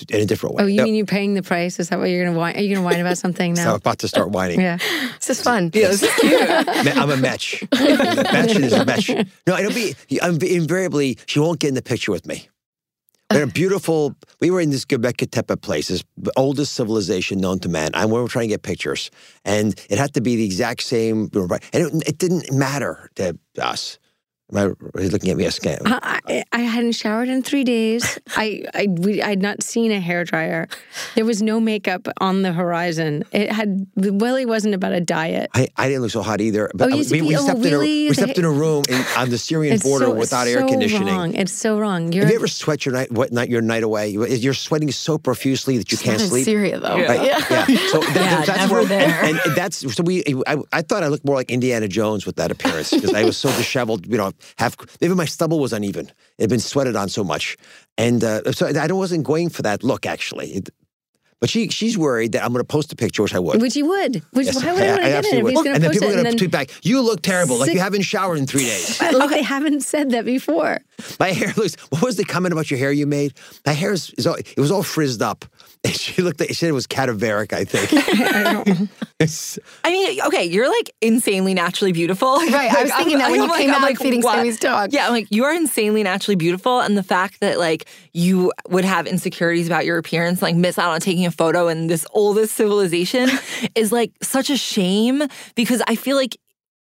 in 0.10 0.22
a 0.22 0.26
different 0.26 0.56
way. 0.56 0.64
oh, 0.64 0.68
you 0.68 0.76
Yep. 0.78 0.86
mean 0.86 0.96
you're 0.96 1.06
paying 1.06 1.34
the 1.34 1.44
price? 1.44 1.80
Is 1.80 1.90
that 1.90 2.00
what 2.00 2.10
you're 2.10 2.26
gonna 2.26 2.38
whine? 2.38 2.56
Are 2.56 2.62
you 2.62 2.74
gonna 2.76 2.86
whine 2.86 3.00
about 3.00 3.18
something 3.18 3.54
now? 3.54 3.64
So 3.64 3.70
I'm 3.72 3.76
about 3.76 4.00
to 4.00 4.08
start 4.08 4.32
whining. 4.32 4.60
yeah. 4.62 4.78
This 5.18 5.30
is 5.32 5.42
fun. 5.42 5.72
Yeah, 5.74 5.90
this 5.90 6.04
is 6.04 6.14
cute. 6.16 6.42
I'm 6.98 7.10
a 7.12 7.18
match. 7.18 7.64
There's 7.72 8.00
a 8.00 8.24
match 8.24 8.56
and 8.56 8.64
there's 8.64 8.74
a 8.74 8.86
match. 8.86 9.10
No, 9.48 9.58
it'll 9.58 9.74
be 9.74 9.96
I'm, 10.22 10.42
invariably. 10.42 11.18
She 11.26 11.40
won't 11.40 11.60
get 11.60 11.70
in 11.70 11.76
the 11.76 11.82
picture 11.82 12.12
with 12.12 12.26
me. 12.26 12.48
We're 13.32 13.44
a 13.44 13.48
beautiful. 13.48 14.16
We 14.42 14.50
were 14.50 14.60
in 14.60 14.72
this 14.72 14.86
Göbekli 14.86 15.30
Tepe 15.30 15.62
place, 15.62 15.90
this 15.90 16.04
oldest 16.36 16.74
civilization 16.74 17.40
known 17.40 17.60
to 17.60 17.70
man. 17.70 17.92
And 17.94 18.12
we 18.12 18.20
were 18.20 18.28
trying 18.28 18.46
to 18.46 18.54
get 18.54 18.64
pictures, 18.64 19.12
and 19.46 19.80
it 19.88 20.00
had 20.00 20.16
to 20.16 20.22
be 20.22 20.36
the 20.36 20.46
exact 20.46 20.82
same. 20.82 21.30
And 21.34 21.52
it, 21.74 22.08
it 22.10 22.18
didn't 22.18 22.52
matter 22.52 23.12
to 23.18 23.38
us. 23.62 24.00
Am 24.54 24.76
I 24.96 25.00
he's 25.02 25.12
looking 25.12 25.30
at 25.30 25.38
me 25.38 25.46
askance? 25.46 25.82
I, 25.86 26.20
I, 26.28 26.44
I 26.52 26.60
hadn't 26.62 26.94
showered 26.94 27.30
in 27.30 27.44
three 27.44 27.64
days. 27.64 28.18
I 28.36 28.64
I 28.74 28.88
we, 28.90 29.22
I 29.22 29.30
had 29.30 29.42
not 29.42 29.62
seen 29.64 29.92
a 29.92 30.00
hair 30.00 30.24
dryer. 30.24 30.68
There 31.16 31.26
was 31.26 31.42
no 31.42 31.60
makeup 31.60 32.08
on 32.20 32.42
the 32.42 32.52
horizon. 32.52 33.24
It 33.32 33.52
had 33.52 33.86
Willie 33.96 34.46
wasn't 34.46 34.74
about 34.74 34.94
a 34.94 35.02
diet. 35.02 35.50
I, 35.54 35.68
I 35.78 35.88
didn't 35.88 36.02
look 36.02 36.12
so 36.12 36.22
hot 36.24 36.42
either. 36.42 36.70
But 36.74 36.90
Oh, 36.90 36.94
I- 36.94 36.98
you 36.98 37.04
see- 37.04 37.22
we, 37.22 37.28
we 37.30 37.38
oh, 37.38 37.42
slept 37.46 37.60
in 37.60 37.74
a 37.74 37.78
really? 37.78 38.08
we 38.10 38.14
slept 38.16 38.38
in 38.40 38.46
a 38.46 38.52
room 38.52 38.84
in, 38.90 39.04
on 39.18 39.30
the 39.30 39.38
Syrian 39.38 39.76
It's 39.76 39.84
border 39.84 40.06
so, 40.06 40.14
without 40.16 40.48
it's 40.48 40.56
air 40.56 40.62
so 40.62 40.68
conditioning. 40.68 41.08
Wrong. 41.14 41.34
It's 41.36 41.52
so 41.52 41.78
wrong. 41.80 42.12
You're 42.12 42.24
Have 42.24 42.32
you 42.32 42.40
ever 42.40 42.48
sweat 42.48 42.86
your 42.86 42.94
night 42.96 43.12
what 43.12 43.32
night 43.32 43.50
your 43.50 43.62
night 43.62 43.84
away? 43.84 44.10
You- 44.10 44.26
You're 44.26 44.54
sweating 44.56 44.92
so 44.92 45.18
profusely 45.20 45.78
that 45.78 45.92
you 45.92 45.96
It's 45.96 46.02
can't 46.04 46.18
not 46.18 46.24
in 46.24 46.30
sleep. 46.30 46.46
Syria 46.46 46.80
though. 46.80 46.96
Right? 47.06 47.24
Yeah. 47.24 47.40
So 47.90 48.00
that, 48.00 48.16
Yeah, 48.16 48.46
that's 48.46 48.58
never 48.60 48.74
where, 48.76 48.86
there. 48.86 49.24
And, 49.24 49.40
and 49.46 49.56
that's 49.56 49.78
so 49.96 50.04
we. 50.04 50.24
I, 50.48 50.58
I 50.72 50.82
thought 50.82 51.04
I 51.04 51.08
looked 51.08 51.26
more 51.26 51.36
like 51.36 51.52
Indiana 51.52 51.88
Jones 51.88 52.26
with 52.26 52.36
that 52.38 52.52
appearance 52.52 52.92
because 52.92 53.14
I 53.14 53.24
was 53.24 53.38
so 53.38 53.50
disheveled. 53.50 54.06
You 54.08 54.18
know, 54.18 54.32
half 54.58 54.76
even 55.02 55.18
my 55.18 55.26
stubble 55.26 55.60
was 55.60 55.74
uneven. 55.74 56.08
It 56.38 56.44
had 56.44 56.50
been 56.50 56.60
sweated 56.60 56.96
on 56.96 57.10
so 57.10 57.24
much, 57.24 57.58
and 57.98 58.24
uh, 58.24 58.52
so 58.52 58.68
I 58.68 58.92
wasn't 58.92 59.24
going 59.24 59.50
for 59.50 59.62
that 59.64 59.84
look 59.84 60.06
actually. 60.06 60.52
It- 60.52 60.70
but 61.40 61.50
she 61.50 61.70
she's 61.70 61.98
worried 61.98 62.34
that 62.34 62.44
I'm 62.44 62.52
going 62.52 62.60
to 62.60 62.68
post 62.68 62.92
a 62.92 62.96
picture, 62.96 63.24
which 63.24 63.34
I 63.34 63.40
would. 63.40 63.62
Which 63.62 63.76
you 63.76 63.88
would. 63.88 64.22
Which 64.32 64.48
Yes, 64.48 64.62
why 64.62 64.74
would 64.74 64.84
I, 64.84 64.88
want 64.90 65.02
to 65.04 65.08
get 65.08 65.26
it 65.26 65.34
if 65.36 65.44
would. 65.44 65.54
going 65.54 65.68
And 65.68 65.76
then 65.84 65.90
post 65.90 66.00
people 66.02 66.10
are 66.10 66.22
going 66.22 66.32
to 66.32 66.38
tweet 66.38 66.52
back, 66.52 66.70
"You 66.84 67.02
look 67.02 67.22
terrible. 67.22 67.58
Like 67.58 67.72
you 67.72 67.80
haven't 67.80 68.02
showered 68.02 68.38
in 68.38 68.46
three 68.46 68.66
days." 68.66 69.02
like 69.14 69.30
they 69.30 69.42
haven't 69.42 69.82
said 69.82 70.12
that 70.12 70.26
before. 70.26 70.80
My 71.20 71.30
hair 71.30 71.54
looks. 71.56 71.76
What 71.92 72.02
was 72.02 72.18
the 72.18 72.26
comment 72.26 72.52
about 72.52 72.70
your 72.70 72.78
hair 72.78 72.92
you 72.92 73.08
made? 73.08 73.36
My 73.66 73.72
hair 73.72 73.94
is, 73.94 74.10
is 74.18 74.28
all, 74.28 74.36
it 74.36 74.58
was 74.58 74.70
all 74.72 74.84
frizzed 74.84 75.22
up. 75.22 75.46
And 75.84 75.96
she 76.00 76.22
looked. 76.22 76.40
Like, 76.40 76.50
she 76.50 76.56
said 76.56 76.70
it 76.70 76.74
was 76.74 76.88
cadaveric. 76.88 77.54
I 77.54 77.66
think. 77.66 78.90
It's- 79.20 79.60
I 79.84 79.92
mean, 79.92 80.22
okay, 80.28 80.46
you're 80.46 80.70
like 80.70 80.92
insanely 81.02 81.54
naturally 81.54 81.92
beautiful. 81.92 82.38
Right, 82.38 82.72
I 82.74 82.84
was 82.84 82.94
thinking 82.94 83.18
that 83.18 83.30
when 83.30 83.42
you 83.42 83.54
came 83.54 83.70
out 83.70 83.82
like, 83.82 83.98
feeding 83.98 84.22
Sammy's 84.22 84.58
dog. 84.58 84.94
Yeah, 84.94 85.08
I'm 85.08 85.12
like, 85.12 85.28
you 85.30 85.44
are 85.44 85.54
insanely 85.54 86.04
naturally 86.04 86.38
beautiful. 86.38 86.80
And 86.80 86.98
the 86.98 87.04
fact 87.04 87.42
that 87.42 87.60
like 87.60 87.90
you 88.14 88.54
would 88.70 88.86
have 88.86 89.08
insecurities 89.08 89.68
about 89.68 89.86
your 89.86 89.98
appearance, 89.98 90.42
like 90.42 90.56
miss 90.56 90.80
out 90.80 90.92
on 90.92 91.02
taking 91.02 91.26
a 91.26 91.32
photo 91.32 91.68
in 91.68 91.88
this 91.88 92.06
oldest 92.14 92.54
civilization 92.56 93.30
is 93.76 93.92
like 93.92 94.14
such 94.22 94.50
a 94.50 94.56
shame 94.56 95.22
because 95.56 95.82
I 95.86 95.96
feel 95.96 96.16
like 96.16 96.38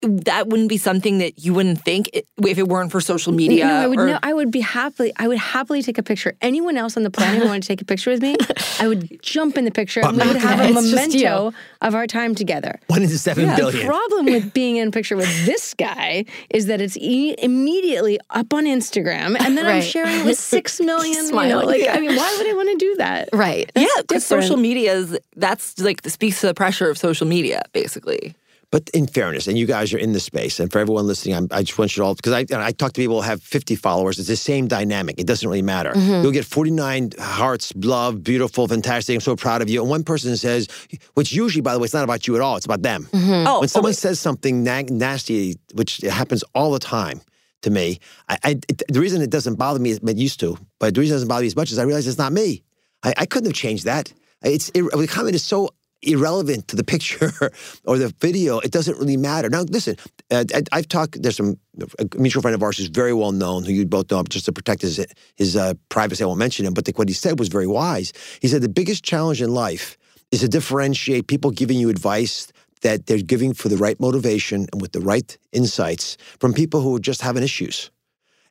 that 0.01 0.47
wouldn't 0.47 0.69
be 0.69 0.77
something 0.77 1.19
that 1.19 1.43
you 1.45 1.53
wouldn't 1.53 1.83
think 1.83 2.09
if 2.13 2.57
it 2.57 2.67
weren't 2.67 2.91
for 2.91 2.99
social 2.99 3.31
media. 3.33 3.65
No, 3.67 3.73
I 3.75 3.87
would 3.87 3.99
or- 3.99 4.07
no, 4.07 4.19
I 4.23 4.33
would 4.33 4.49
be 4.51 4.61
happily 4.61 5.13
I 5.17 5.27
would 5.27 5.37
happily 5.37 5.83
take 5.83 5.97
a 5.99 6.03
picture. 6.03 6.33
Anyone 6.41 6.75
else 6.75 6.97
on 6.97 7.03
the 7.03 7.11
planet 7.11 7.41
who 7.41 7.47
wanted 7.47 7.61
to 7.63 7.67
take 7.67 7.81
a 7.81 7.85
picture 7.85 8.09
with 8.09 8.21
me, 8.21 8.35
I 8.79 8.87
would 8.87 9.21
jump 9.21 9.57
in 9.57 9.65
the 9.65 9.71
picture 9.71 10.01
and 10.03 10.17
we 10.17 10.27
would 10.27 10.37
have 10.37 10.59
a 10.59 10.69
It's 10.69 10.91
memento 10.91 11.53
of 11.81 11.93
our 11.95 12.07
time 12.07 12.33
together. 12.33 12.79
One 12.87 13.03
in 13.03 13.09
seven 13.09 13.47
The 13.49 13.55
billion. 13.55 13.85
problem 13.87 14.25
with 14.25 14.53
being 14.61 14.77
in 14.77 14.87
a 14.87 14.91
picture 14.91 15.15
with 15.15 15.29
this 15.45 15.73
guy 15.75 16.25
is 16.49 16.65
that 16.65 16.81
it's 16.81 16.97
e- 16.97 17.35
immediately 17.37 18.19
up 18.31 18.53
on 18.53 18.65
Instagram, 18.65 19.39
and 19.39 19.57
then 19.57 19.65
I'm 19.67 19.81
sharing 19.83 20.21
it 20.21 20.25
with 20.25 20.39
six 20.55 20.79
million. 20.79 21.13
You 21.15 21.21
know, 21.23 21.29
Smiling. 21.29 21.67
like 21.67 21.87
I 21.95 21.99
mean, 21.99 22.15
why 22.15 22.35
would 22.37 22.47
I 22.49 22.53
want 22.53 22.69
to 22.69 22.77
do 22.77 22.95
that? 22.97 23.29
Right. 23.33 23.71
yeah, 23.75 23.85
because 23.99 24.25
social 24.25 24.57
media 24.57 24.93
is 24.93 25.19
that's 25.35 25.77
like 25.79 26.01
speaks 26.07 26.41
to 26.41 26.47
the 26.47 26.53
pressure 26.55 26.89
of 26.89 26.97
social 26.97 27.27
media, 27.27 27.61
basically. 27.73 28.33
But 28.71 28.89
in 28.93 29.05
fairness, 29.05 29.47
and 29.47 29.57
you 29.57 29.65
guys 29.65 29.93
are 29.93 29.97
in 29.97 30.13
the 30.13 30.19
space, 30.21 30.57
and 30.61 30.71
for 30.71 30.79
everyone 30.79 31.05
listening, 31.05 31.35
I'm, 31.35 31.47
I 31.51 31.61
just 31.61 31.77
want 31.77 31.95
you 31.97 32.01
to 32.03 32.05
all 32.07 32.15
because 32.15 32.31
I 32.31 32.45
I 32.67 32.71
talk 32.71 32.93
to 32.93 33.01
people 33.01 33.21
who 33.21 33.27
have 33.27 33.43
50 33.43 33.75
followers. 33.75 34.17
It's 34.17 34.29
the 34.29 34.37
same 34.37 34.67
dynamic. 34.69 35.19
It 35.19 35.27
doesn't 35.27 35.47
really 35.47 35.61
matter. 35.61 35.91
Mm-hmm. 35.91 36.23
You'll 36.23 36.31
get 36.31 36.45
49 36.45 37.11
hearts, 37.19 37.73
love, 37.75 38.23
beautiful, 38.23 38.69
fantastic. 38.69 39.13
I'm 39.15 39.19
so 39.21 39.35
proud 39.35 39.61
of 39.61 39.69
you. 39.69 39.81
And 39.81 39.89
one 39.89 40.03
person 40.05 40.37
says, 40.37 40.69
which 41.15 41.33
usually, 41.33 41.61
by 41.61 41.73
the 41.73 41.79
way, 41.79 41.85
it's 41.85 41.93
not 41.93 42.05
about 42.05 42.27
you 42.27 42.35
at 42.37 42.41
all. 42.41 42.55
It's 42.55 42.65
about 42.65 42.81
them. 42.81 43.09
Mm-hmm. 43.11 43.45
Oh, 43.47 43.59
when 43.59 43.67
someone 43.67 43.87
always. 43.89 43.99
says 43.99 44.21
something 44.21 44.63
nag- 44.63 44.89
nasty, 44.89 45.57
which 45.73 45.97
happens 45.97 46.43
all 46.55 46.71
the 46.71 46.79
time 46.79 47.19
to 47.63 47.69
me, 47.69 47.99
I, 48.29 48.37
I, 48.43 48.49
it- 48.69 48.83
the 48.87 49.01
reason 49.01 49.21
it 49.21 49.29
doesn't 49.29 49.55
bother 49.55 49.79
me, 49.79 49.91
it 49.91 50.17
used 50.17 50.39
to, 50.39 50.57
but 50.79 50.95
the 50.95 51.01
reason 51.01 51.15
it 51.15 51.17
doesn't 51.17 51.27
bother 51.27 51.41
me 51.41 51.47
as 51.47 51.57
much 51.57 51.71
is 51.73 51.77
I 51.77 51.83
realize 51.83 52.07
it's 52.07 52.17
not 52.17 52.31
me. 52.31 52.63
I, 53.03 53.13
I 53.17 53.25
couldn't 53.25 53.47
have 53.49 53.55
changed 53.55 53.83
that. 53.83 54.13
It's 54.43 54.69
it, 54.73 54.83
the 54.91 55.07
comment 55.07 55.35
is 55.35 55.43
so 55.43 55.69
irrelevant 56.03 56.67
to 56.69 56.75
the 56.75 56.83
picture 56.93 57.31
or 57.85 57.97
the 57.97 58.13
video. 58.19 58.59
It 58.59 58.71
doesn't 58.71 58.97
really 58.97 59.17
matter. 59.17 59.49
Now, 59.49 59.61
listen, 59.61 59.95
uh, 60.29 60.45
I, 60.53 60.63
I've 60.71 60.87
talked. 60.87 61.21
There's 61.21 61.37
some 61.37 61.57
a 61.99 62.17
mutual 62.17 62.41
friend 62.41 62.55
of 62.55 62.63
ours 62.63 62.77
who's 62.77 62.87
very 62.87 63.13
well 63.13 63.31
known, 63.31 63.63
who 63.63 63.71
you 63.71 63.85
both 63.85 64.11
know, 64.11 64.23
just 64.23 64.45
to 64.45 64.51
protect 64.51 64.81
his 64.81 65.05
his 65.35 65.55
uh, 65.55 65.73
privacy. 65.89 66.23
I 66.23 66.27
won't 66.27 66.39
mention 66.39 66.65
him, 66.65 66.73
but 66.73 66.85
the, 66.85 66.93
what 66.93 67.07
he 67.07 67.13
said 67.13 67.39
was 67.39 67.47
very 67.47 67.67
wise. 67.67 68.13
He 68.41 68.47
said 68.47 68.61
the 68.61 68.69
biggest 68.69 69.03
challenge 69.03 69.41
in 69.41 69.53
life 69.53 69.97
is 70.31 70.41
to 70.41 70.47
differentiate 70.47 71.27
people 71.27 71.51
giving 71.51 71.77
you 71.77 71.89
advice 71.89 72.51
that 72.81 73.05
they're 73.05 73.21
giving 73.21 73.53
for 73.53 73.69
the 73.69 73.77
right 73.77 73.99
motivation 73.99 74.67
and 74.71 74.81
with 74.81 74.91
the 74.91 75.01
right 75.01 75.37
insights 75.51 76.17
from 76.39 76.53
people 76.53 76.81
who 76.81 76.95
are 76.95 76.99
just 76.99 77.21
having 77.21 77.43
issues. 77.43 77.91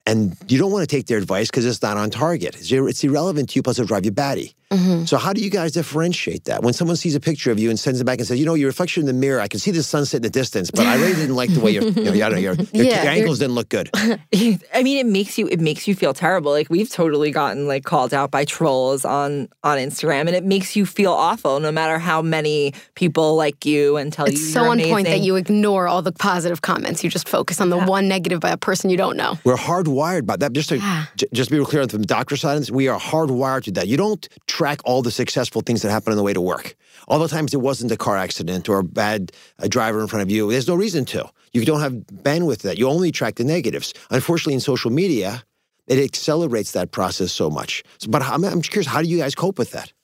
And 0.06 0.36
you 0.48 0.58
don't 0.58 0.72
want 0.72 0.88
to 0.88 0.96
take 0.96 1.06
their 1.06 1.18
advice 1.18 1.50
because 1.50 1.66
it's 1.66 1.82
not 1.82 1.96
on 1.96 2.10
target. 2.10 2.56
It's 2.58 3.04
irrelevant 3.04 3.50
to 3.50 3.56
you, 3.56 3.62
plus 3.62 3.78
it'll 3.78 3.86
drive 3.86 4.04
you 4.04 4.12
batty. 4.12 4.54
Mm-hmm. 4.70 5.04
So 5.04 5.18
how 5.18 5.32
do 5.32 5.42
you 5.42 5.50
guys 5.50 5.72
differentiate 5.72 6.44
that? 6.44 6.62
When 6.62 6.72
someone 6.72 6.96
sees 6.96 7.16
a 7.16 7.20
picture 7.20 7.50
of 7.50 7.58
you 7.58 7.70
and 7.70 7.78
sends 7.78 8.00
it 8.00 8.04
back 8.04 8.18
and 8.18 8.26
says, 8.26 8.38
you 8.38 8.46
know, 8.46 8.54
your 8.54 8.68
reflection 8.68 9.00
in 9.00 9.06
the 9.06 9.12
mirror, 9.12 9.40
I 9.40 9.48
can 9.48 9.58
see 9.58 9.72
the 9.72 9.82
sunset 9.82 10.18
in 10.18 10.22
the 10.22 10.30
distance, 10.30 10.70
but 10.70 10.86
I 10.86 10.94
really 10.94 11.14
didn't 11.14 11.34
like 11.34 11.52
the 11.52 11.60
way 11.60 11.72
your, 11.72 11.82
you 11.82 12.04
know, 12.04 12.12
I 12.12 12.38
your, 12.38 12.54
your, 12.54 12.54
Yeah, 12.72 13.02
your 13.02 13.12
ankles 13.12 13.40
didn't 13.40 13.54
look 13.56 13.68
good. 13.68 13.90
I 13.94 14.82
mean, 14.82 14.98
it 14.98 15.06
makes 15.06 15.38
you 15.38 15.48
it 15.48 15.60
makes 15.60 15.88
you 15.88 15.94
feel 15.96 16.14
terrible. 16.14 16.52
Like 16.52 16.70
we've 16.70 16.88
totally 16.88 17.32
gotten 17.32 17.66
like 17.66 17.84
called 17.84 18.14
out 18.14 18.30
by 18.30 18.44
trolls 18.44 19.04
on 19.04 19.48
on 19.64 19.78
Instagram, 19.78 20.20
and 20.20 20.36
it 20.36 20.44
makes 20.44 20.76
you 20.76 20.86
feel 20.86 21.12
awful. 21.12 21.58
No 21.58 21.72
matter 21.72 21.98
how 21.98 22.22
many 22.22 22.72
people 22.94 23.34
like 23.34 23.66
you 23.66 23.96
and 23.96 24.12
tell 24.12 24.28
you 24.28 24.34
It's 24.34 24.52
so 24.52 24.62
you're 24.62 24.70
on 24.70 24.80
point 24.80 25.06
that 25.08 25.20
you 25.20 25.34
ignore 25.34 25.88
all 25.88 26.02
the 26.02 26.12
positive 26.12 26.62
comments. 26.62 27.02
You 27.02 27.10
just 27.10 27.28
focus 27.28 27.60
on 27.60 27.70
the 27.70 27.78
one 27.78 28.06
negative 28.06 28.38
by 28.38 28.50
a 28.50 28.56
person 28.56 28.88
you 28.90 28.96
don't 28.96 29.16
know. 29.16 29.36
We're 29.42 29.56
hardwired 29.56 30.26
by 30.26 30.36
that. 30.36 30.52
Just 30.52 30.68
to 30.68 30.78
j- 31.16 31.26
just 31.32 31.50
be 31.50 31.56
real 31.56 31.66
clear 31.66 31.88
from 31.88 32.02
the 32.02 32.06
doctor 32.06 32.36
side 32.36 32.60
we 32.70 32.88
are 32.88 32.98
hardwired 32.98 33.64
to 33.64 33.72
that. 33.72 33.88
You 33.88 33.96
don't 33.96 34.28
track 34.60 34.80
all 34.84 35.00
the 35.00 35.10
successful 35.10 35.62
things 35.62 35.80
that 35.80 35.90
happen 35.90 36.10
on 36.12 36.18
the 36.18 36.22
way 36.22 36.34
to 36.34 36.40
work. 36.54 36.76
All 37.08 37.18
the 37.18 37.28
times 37.28 37.54
it 37.54 37.62
wasn't 37.62 37.90
a 37.92 37.96
car 37.96 38.18
accident 38.18 38.68
or 38.68 38.80
a 38.80 38.84
bad 38.84 39.32
uh 39.58 39.68
driver 39.68 40.00
in 40.02 40.06
front 40.06 40.22
of 40.22 40.30
you. 40.30 40.50
There's 40.50 40.68
no 40.68 40.74
reason 40.74 41.06
to. 41.06 41.22
You 41.54 41.64
don't 41.64 41.80
have 41.80 41.94
bandwidth 42.28 42.60
that. 42.66 42.76
You 42.76 42.86
only 42.86 43.10
track 43.10 43.36
the 43.36 43.44
negatives. 43.44 43.94
Unfortunately, 44.10 44.52
in 44.52 44.60
social 44.60 44.90
media, 44.90 45.42
it 45.86 45.98
accelerates 45.98 46.72
that 46.72 46.90
process 46.90 47.32
so 47.32 47.48
much. 47.48 47.82
So, 47.98 48.10
but 48.10 48.20
I'm, 48.22 48.44
I'm 48.44 48.60
curious, 48.60 48.86
how 48.86 49.00
do 49.00 49.08
you 49.08 49.16
guys 49.16 49.34
cope 49.34 49.58
with 49.58 49.70
that? 49.70 49.94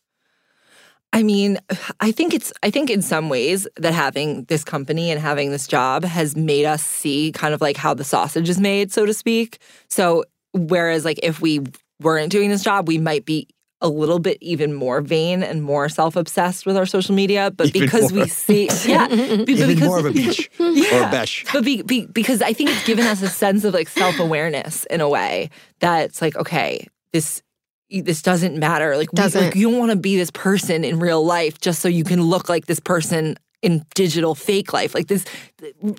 I 1.12 1.23
mean, 1.23 1.59
I 2.01 2.11
think 2.11 2.33
it's 2.33 2.51
I 2.62 2.71
think 2.71 2.88
in 2.88 3.03
some 3.03 3.29
ways 3.29 3.69
that 3.77 3.92
having 3.92 4.45
this 4.45 4.64
company 4.64 5.11
and 5.11 5.21
having 5.21 5.51
this 5.51 5.66
job 5.66 6.03
has 6.05 6.35
made 6.35 6.64
us 6.64 6.83
see 6.83 7.31
kind 7.33 7.53
of 7.53 7.61
like 7.61 7.77
how 7.77 7.92
the 7.92 8.05
sausage 8.05 8.49
is 8.49 8.59
made, 8.59 8.90
so 8.90 9.05
to 9.05 9.12
speak. 9.12 9.59
So 9.88 10.25
whereas 10.53 11.05
like 11.05 11.21
if 11.23 11.42
we 11.42 11.61
weren't 12.01 12.33
doing 12.33 12.49
this 12.51 12.64
job, 12.64 12.88
we 12.88 12.99
might 12.99 13.27
be 13.27 13.49
a 13.87 13.88
little 13.88 14.18
bit 14.18 14.37
even 14.40 14.75
more 14.75 15.01
vain 15.01 15.42
and 15.42 15.62
more 15.62 15.88
self-obsessed 15.88 16.66
with 16.66 16.77
our 16.77 16.87
social 16.87 17.14
media, 17.14 17.51
but 17.51 17.68
Even 17.68 17.81
because 17.83 18.12
more. 18.12 18.25
we 18.25 18.29
see 18.29 18.68
yeah, 18.87 19.07
be- 19.09 19.53
Even 19.53 19.68
because 19.68 19.88
more 19.88 19.99
of 20.01 20.07
a 20.07 20.11
beach 20.12 20.51
or 20.61 20.66
a 20.68 21.11
besh. 21.11 21.44
but 21.53 21.64
be, 21.64 21.83
be, 21.83 22.07
because 22.07 22.42
I 22.42 22.53
think 22.53 22.70
it's 22.70 22.85
given 22.87 23.07
us 23.07 23.22
a 23.22 23.29
sense 23.29 23.64
of 23.64 23.72
like 23.75 23.88
self 23.88 24.18
awareness 24.18 24.85
in 24.87 25.01
a 25.01 25.09
way 25.09 25.51
that 25.81 26.05
it's 26.07 26.20
like 26.20 26.37
okay, 26.37 26.87
this 27.12 27.42
this 27.88 28.20
doesn't 28.20 28.59
matter. 28.59 28.96
Like, 28.96 29.11
Doesn't. 29.12 29.40
like 29.44 29.55
you 29.55 29.70
don't 29.70 29.79
want 29.79 29.92
to 29.92 29.96
be 29.96 30.16
this 30.16 30.33
person 30.33 30.83
in 30.85 30.99
real 30.99 31.25
life 31.25 31.61
just 31.61 31.81
so 31.81 31.87
you 31.88 32.03
can 32.03 32.20
look 32.20 32.49
like 32.49 32.66
this 32.66 32.81
person 32.81 33.37
in 33.62 33.87
digital 33.94 34.35
fake 34.35 34.72
life. 34.72 34.92
Like 34.92 35.07
this 35.07 35.25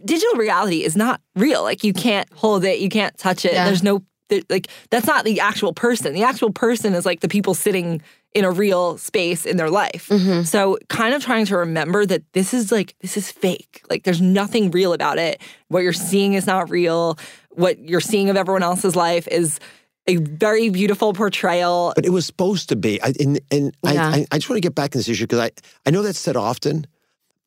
digital 0.05 0.35
reality 0.35 0.83
is 0.83 0.97
not 0.97 1.21
real. 1.35 1.63
Like 1.63 1.85
you 1.85 1.93
can't 1.93 2.27
hold 2.33 2.65
it, 2.65 2.79
you 2.79 2.89
can't 2.89 3.17
touch 3.17 3.45
it. 3.45 3.53
Yeah. 3.53 3.65
There's 3.65 3.83
no 3.83 3.99
there- 3.99 4.05
like 4.49 4.67
that's 4.89 5.07
not 5.07 5.25
the 5.25 5.39
actual 5.39 5.73
person. 5.73 6.13
The 6.13 6.23
actual 6.23 6.51
person 6.51 6.93
is 6.93 7.05
like 7.05 7.21
the 7.21 7.29
people 7.29 7.53
sitting 7.53 8.01
in 8.33 8.45
a 8.45 8.51
real 8.51 8.97
space 8.97 9.45
in 9.45 9.57
their 9.57 9.69
life. 9.69 10.09
Mm-hmm. 10.09 10.43
So 10.43 10.77
kind 10.89 11.15
of 11.15 11.23
trying 11.23 11.45
to 11.47 11.57
remember 11.57 12.05
that 12.05 12.21
this 12.33 12.53
is 12.53 12.71
like 12.71 12.95
this 13.01 13.17
is 13.17 13.31
fake. 13.31 13.81
Like 13.89 14.03
there's 14.03 14.21
nothing 14.21 14.69
real 14.71 14.93
about 14.93 15.17
it. 15.17 15.41
What 15.69 15.83
you're 15.83 15.93
seeing 15.93 16.33
is 16.33 16.45
not 16.45 16.69
real. 16.69 17.17
What 17.49 17.79
you're 17.79 18.01
seeing 18.01 18.29
of 18.29 18.35
everyone 18.37 18.63
else's 18.63 18.95
life 18.95 19.27
is 19.29 19.59
a 20.07 20.17
very 20.17 20.69
beautiful 20.69 21.13
portrayal. 21.13 21.93
But 21.95 22.05
it 22.05 22.11
was 22.11 22.25
supposed 22.25 22.69
to 22.69 22.75
be. 22.75 23.01
I, 23.01 23.13
and 23.19 23.39
and 23.51 23.75
Yeah. 23.83 24.07
I, 24.07 24.25
I, 24.31 24.37
just 24.37 24.49
want 24.49 24.57
to 24.57 24.61
get 24.61 24.75
back 24.75 24.93
in 24.93 24.99
this 24.99 25.09
issue 25.09 25.23
because 25.25 25.39
I, 25.39 25.51
I 25.85 25.91
know 25.91 26.01
that's 26.01 26.19
said 26.19 26.35
often. 26.37 26.85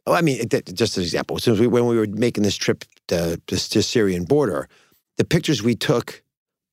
Oh, 0.06 0.12
I 0.12 0.20
mean, 0.22 0.40
it- 0.50 0.74
just 0.74 0.96
an 0.96 1.02
example. 1.02 1.38
Since 1.38 1.58
we, 1.58 1.66
when 1.66 1.86
we 1.86 1.96
were 1.96 2.06
making 2.06 2.42
this 2.42 2.56
trip 2.56 2.84
to, 3.08 3.40
to, 3.46 3.70
to 3.70 3.82
Syrian 3.82 4.24
border, 4.24 4.68
the 5.16 5.24
pictures 5.24 5.62
we 5.62 5.74
took, 5.74 6.22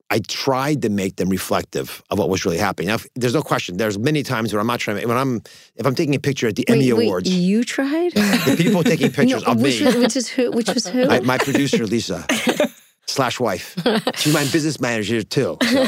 I 0.10 0.20
tried 0.20 0.82
to 0.84 0.90
make 0.90 1.18
them 1.18 1.30
reflective 1.30 2.02
of 2.10 2.18
what 2.18 2.30
was 2.30 2.46
really 2.46 2.58
happening. 2.58 2.88
Now, 2.88 2.96
if- 2.96 3.08
there's 3.16 3.34
no 3.34 3.42
question. 3.42 3.76
There's 3.78 3.98
many 4.00 4.24
times 4.24 4.54
where 4.54 4.62
I'm 4.62 4.68
not 4.68 4.80
trying 4.80 5.02
to. 5.02 5.06
When 5.06 5.18
I'm 5.18 5.42
if 5.76 5.86
I'm 5.86 5.96
taking 5.96 6.16
a 6.16 6.20
picture 6.20 6.48
at 6.48 6.56
the 6.56 6.68
Emmy 6.70 6.94
wait, 6.94 7.06
Awards, 7.08 7.30
you 7.30 7.64
tried? 7.66 8.14
the 8.14 8.56
people 8.58 8.84
taking 8.84 9.12
pictures 9.20 9.44
No, 9.44 9.52
of 9.52 9.62
which, 9.62 9.80
me. 9.82 9.86
was- 9.88 9.96
which 9.96 10.16
is 10.16 10.30
who? 10.30 10.52
Which 10.52 10.70
was 10.74 10.88
who? 10.88 11.10
I, 11.10 11.20
my 11.22 11.38
producer 11.38 11.86
Lisa 11.86 12.26
slash 13.08 13.40
wife. 13.40 13.76
She's 14.16 14.34
my 14.34 14.44
business 14.46 14.80
manager 14.80 15.24
too. 15.24 15.58
So. 15.62 15.88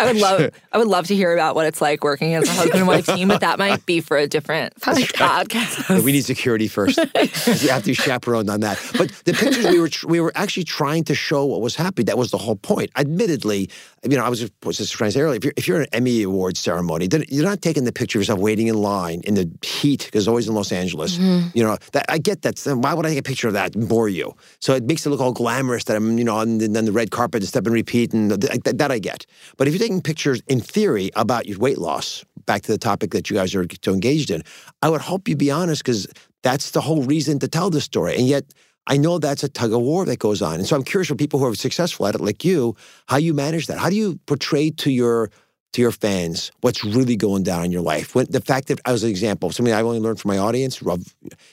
I 0.00 0.06
would 0.06 0.20
love 0.20 0.50
I 0.72 0.78
would 0.78 0.88
love 0.88 1.06
to 1.08 1.14
hear 1.14 1.32
about 1.32 1.54
what 1.54 1.66
it's 1.66 1.80
like 1.80 2.02
working 2.02 2.34
as 2.34 2.48
a 2.48 2.52
husband 2.52 2.78
and 2.78 2.86
wife 2.86 3.06
team, 3.06 3.28
but 3.28 3.40
that 3.40 3.58
might 3.58 3.84
be 3.86 4.00
for 4.00 4.16
a 4.16 4.26
different 4.26 4.74
podcast. 4.76 5.88
Yeah, 5.88 6.00
we 6.00 6.12
need 6.12 6.24
security 6.24 6.68
first. 6.68 6.96
you 7.16 7.70
have 7.70 7.82
to 7.82 7.90
be 7.90 7.94
chaperoned 7.94 8.48
on 8.48 8.60
that. 8.60 8.80
But 8.96 9.10
the 9.24 9.32
pictures 9.32 9.66
we 9.66 9.80
were 9.80 9.90
we 10.06 10.20
were 10.20 10.32
actually 10.34 10.64
trying 10.64 11.04
to 11.04 11.14
show 11.14 11.44
what 11.44 11.60
was 11.60 11.76
happening. 11.76 12.06
That 12.06 12.18
was 12.18 12.30
the 12.30 12.38
whole 12.38 12.56
point. 12.56 12.90
Admittedly, 12.96 13.68
you 14.02 14.16
know, 14.16 14.24
I 14.24 14.28
was 14.28 14.40
just, 14.40 14.52
was 14.64 14.78
just 14.78 14.92
trying 14.92 15.08
to 15.08 15.12
say 15.12 15.20
earlier. 15.20 15.36
If 15.36 15.44
you're, 15.44 15.52
if 15.56 15.68
you're 15.68 15.80
at 15.82 15.88
an 15.88 15.94
Emmy 15.94 16.22
Awards 16.22 16.58
ceremony, 16.58 17.06
then 17.06 17.24
you're 17.28 17.44
not 17.44 17.60
taking 17.60 17.84
the 17.84 17.92
picture 17.92 18.18
of 18.18 18.22
yourself 18.22 18.38
waiting 18.38 18.68
in 18.68 18.76
line 18.76 19.20
in 19.24 19.34
the 19.34 19.50
heat 19.62 20.06
because 20.06 20.22
it's 20.22 20.28
always 20.28 20.48
in 20.48 20.54
Los 20.54 20.72
Angeles. 20.72 21.18
Mm-hmm. 21.18 21.48
You 21.54 21.64
know, 21.64 21.76
that 21.92 22.06
I 22.08 22.18
get 22.18 22.42
that. 22.42 22.58
So 22.58 22.76
Why 22.76 22.94
would 22.94 23.04
I 23.04 23.10
take 23.10 23.18
a 23.18 23.22
picture 23.22 23.48
of 23.48 23.54
that 23.54 23.74
and 23.74 23.88
bore 23.88 24.08
you? 24.08 24.34
So 24.60 24.74
it 24.74 24.84
makes 24.84 25.04
it 25.04 25.10
look 25.10 25.20
all 25.20 25.32
glamorous 25.32 25.84
that 25.84 25.96
I'm, 25.96 26.16
you 26.16 26.24
know, 26.24 26.36
on 26.36 26.58
the, 26.58 26.66
on 26.78 26.84
the 26.84 26.92
red 26.92 27.10
carpet 27.10 27.42
and 27.42 27.48
step 27.48 27.66
and 27.66 27.74
repeat, 27.74 28.14
and 28.14 28.40
th- 28.40 28.62
that, 28.62 28.78
that 28.78 28.90
I 28.90 28.98
get. 28.98 29.26
But 29.56 29.68
if 29.68 29.74
you're 29.74 29.86
taking 29.90 30.02
pictures 30.02 30.40
in 30.46 30.60
theory 30.60 31.10
about 31.16 31.46
your 31.46 31.58
weight 31.58 31.78
loss, 31.78 32.24
back 32.46 32.62
to 32.62 32.72
the 32.72 32.78
topic 32.78 33.10
that 33.10 33.28
you 33.28 33.36
guys 33.36 33.54
are 33.54 33.66
so 33.84 33.92
engaged 33.92 34.30
in, 34.30 34.42
I 34.82 34.88
would 34.88 35.00
hope 35.00 35.28
you 35.28 35.36
be 35.36 35.50
honest 35.50 35.82
because 35.82 36.06
that's 36.42 36.70
the 36.70 36.80
whole 36.80 37.02
reason 37.02 37.38
to 37.40 37.48
tell 37.48 37.70
the 37.70 37.80
story. 37.80 38.16
And 38.16 38.26
yet, 38.26 38.44
I 38.86 38.96
know 38.96 39.18
that's 39.18 39.42
a 39.42 39.48
tug 39.48 39.72
of 39.72 39.80
war 39.80 40.04
that 40.06 40.18
goes 40.18 40.42
on. 40.42 40.54
And 40.54 40.66
so 40.66 40.76
I'm 40.76 40.84
curious 40.84 41.08
for 41.08 41.16
people 41.16 41.40
who 41.40 41.46
are 41.46 41.54
successful 41.54 42.06
at 42.06 42.14
it, 42.14 42.20
like 42.20 42.44
you, 42.44 42.76
how 43.06 43.16
you 43.18 43.34
manage 43.34 43.66
that. 43.66 43.78
How 43.78 43.90
do 43.90 43.96
you 43.96 44.18
portray 44.26 44.70
to 44.70 44.90
your 44.90 45.30
to 45.72 45.80
your 45.80 45.92
fans 45.92 46.50
what's 46.62 46.82
really 46.82 47.14
going 47.14 47.44
down 47.44 47.64
in 47.64 47.70
your 47.70 47.82
life? 47.82 48.14
When, 48.14 48.26
the 48.28 48.40
fact 48.40 48.68
that, 48.68 48.80
as 48.86 49.04
an 49.04 49.10
example, 49.10 49.50
something 49.50 49.72
I've 49.72 49.86
only 49.86 50.00
learned 50.00 50.18
from 50.18 50.30
my 50.30 50.38
audience 50.38 50.82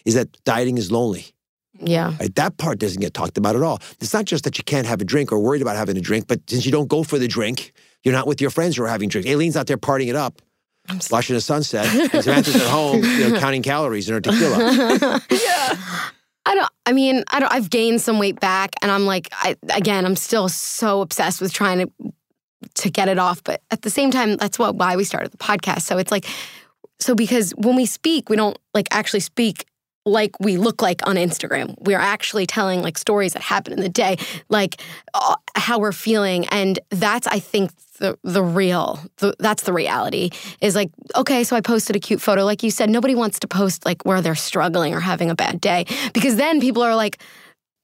is 0.05 0.13
that 0.15 0.43
dieting 0.43 0.77
is 0.77 0.91
lonely. 0.91 1.25
Yeah. 1.79 2.15
Right? 2.19 2.33
That 2.35 2.57
part 2.57 2.79
doesn't 2.79 3.01
get 3.01 3.13
talked 3.13 3.37
about 3.37 3.55
at 3.55 3.61
all. 3.61 3.79
It's 3.99 4.13
not 4.13 4.25
just 4.25 4.43
that 4.45 4.57
you 4.57 4.63
can't 4.63 4.87
have 4.87 5.01
a 5.01 5.05
drink 5.05 5.31
or 5.31 5.39
worried 5.39 5.61
about 5.61 5.75
having 5.75 5.97
a 5.97 6.01
drink, 6.01 6.27
but 6.27 6.39
since 6.49 6.65
you 6.65 6.71
don't 6.71 6.87
go 6.87 7.03
for 7.03 7.19
the 7.19 7.27
drink, 7.27 7.73
you're 8.03 8.13
not 8.13 8.27
with 8.27 8.41
your 8.41 8.49
friends 8.49 8.77
who 8.77 8.83
are 8.83 8.87
having 8.87 9.09
drinks. 9.09 9.29
Aleen's 9.29 9.57
out 9.57 9.67
there 9.67 9.77
partying 9.77 10.07
it 10.07 10.15
up, 10.15 10.41
watching 11.11 11.35
the 11.35 11.41
sunset, 11.41 11.85
and 12.13 12.23
Samantha's 12.23 12.55
at 12.55 12.67
home, 12.67 13.03
you 13.03 13.29
know, 13.29 13.39
counting 13.39 13.63
calories 13.63 14.07
in 14.07 14.13
her 14.13 14.21
tequila. 14.21 14.57
yeah. 15.29 16.09
I 16.45 16.55
don't. 16.55 16.69
I 16.85 16.93
mean, 16.93 17.23
I 17.27 17.41
don't. 17.41 17.51
I've 17.51 17.69
gained 17.69 18.01
some 18.01 18.19
weight 18.19 18.39
back, 18.39 18.75
and 18.81 18.89
I'm 18.89 19.05
like, 19.05 19.27
I 19.33 19.57
again, 19.69 20.05
I'm 20.05 20.15
still 20.15 20.47
so 20.47 21.01
obsessed 21.01 21.41
with 21.41 21.51
trying 21.51 21.79
to 21.79 22.13
to 22.75 22.89
get 22.89 23.09
it 23.09 23.19
off. 23.19 23.43
But 23.43 23.61
at 23.69 23.81
the 23.81 23.89
same 23.89 24.11
time, 24.11 24.37
that's 24.37 24.57
what 24.57 24.75
why 24.75 24.95
we 24.95 25.03
started 25.03 25.31
the 25.31 25.37
podcast. 25.37 25.81
So 25.81 25.97
it's 25.97 26.11
like, 26.11 26.25
so 26.99 27.15
because 27.15 27.51
when 27.57 27.75
we 27.75 27.85
speak, 27.85 28.29
we 28.29 28.37
don't 28.37 28.57
like 28.73 28.87
actually 28.91 29.19
speak 29.19 29.65
like 30.07 30.39
we 30.39 30.57
look 30.57 30.81
like 30.81 31.05
on 31.07 31.15
Instagram. 31.15 31.75
We're 31.79 31.99
actually 31.99 32.45
telling 32.45 32.81
like 32.81 32.97
stories 32.97 33.33
that 33.33 33.41
happen 33.41 33.73
in 33.73 33.81
the 33.81 33.89
day, 33.89 34.17
like 34.49 34.81
uh, 35.13 35.35
how 35.55 35.79
we're 35.79 35.91
feeling, 35.91 36.45
and 36.47 36.79
that's 36.89 37.27
I 37.27 37.39
think 37.39 37.71
the 37.99 38.17
the 38.23 38.43
real. 38.43 38.99
The, 39.17 39.35
that's 39.39 39.63
the 39.63 39.73
reality. 39.73 40.31
Is 40.61 40.75
like 40.75 40.89
okay, 41.15 41.43
so 41.43 41.55
I 41.55 41.61
posted 41.61 41.95
a 41.95 41.99
cute 41.99 42.21
photo, 42.21 42.45
like 42.45 42.63
you 42.63 42.71
said. 42.71 42.89
Nobody 42.89 43.15
wants 43.15 43.39
to 43.39 43.47
post 43.47 43.85
like 43.85 44.05
where 44.05 44.21
they're 44.21 44.35
struggling 44.35 44.93
or 44.93 44.99
having 44.99 45.29
a 45.29 45.35
bad 45.35 45.61
day 45.61 45.85
because 46.13 46.37
then 46.37 46.61
people 46.61 46.81
are 46.81 46.95
like. 46.95 47.21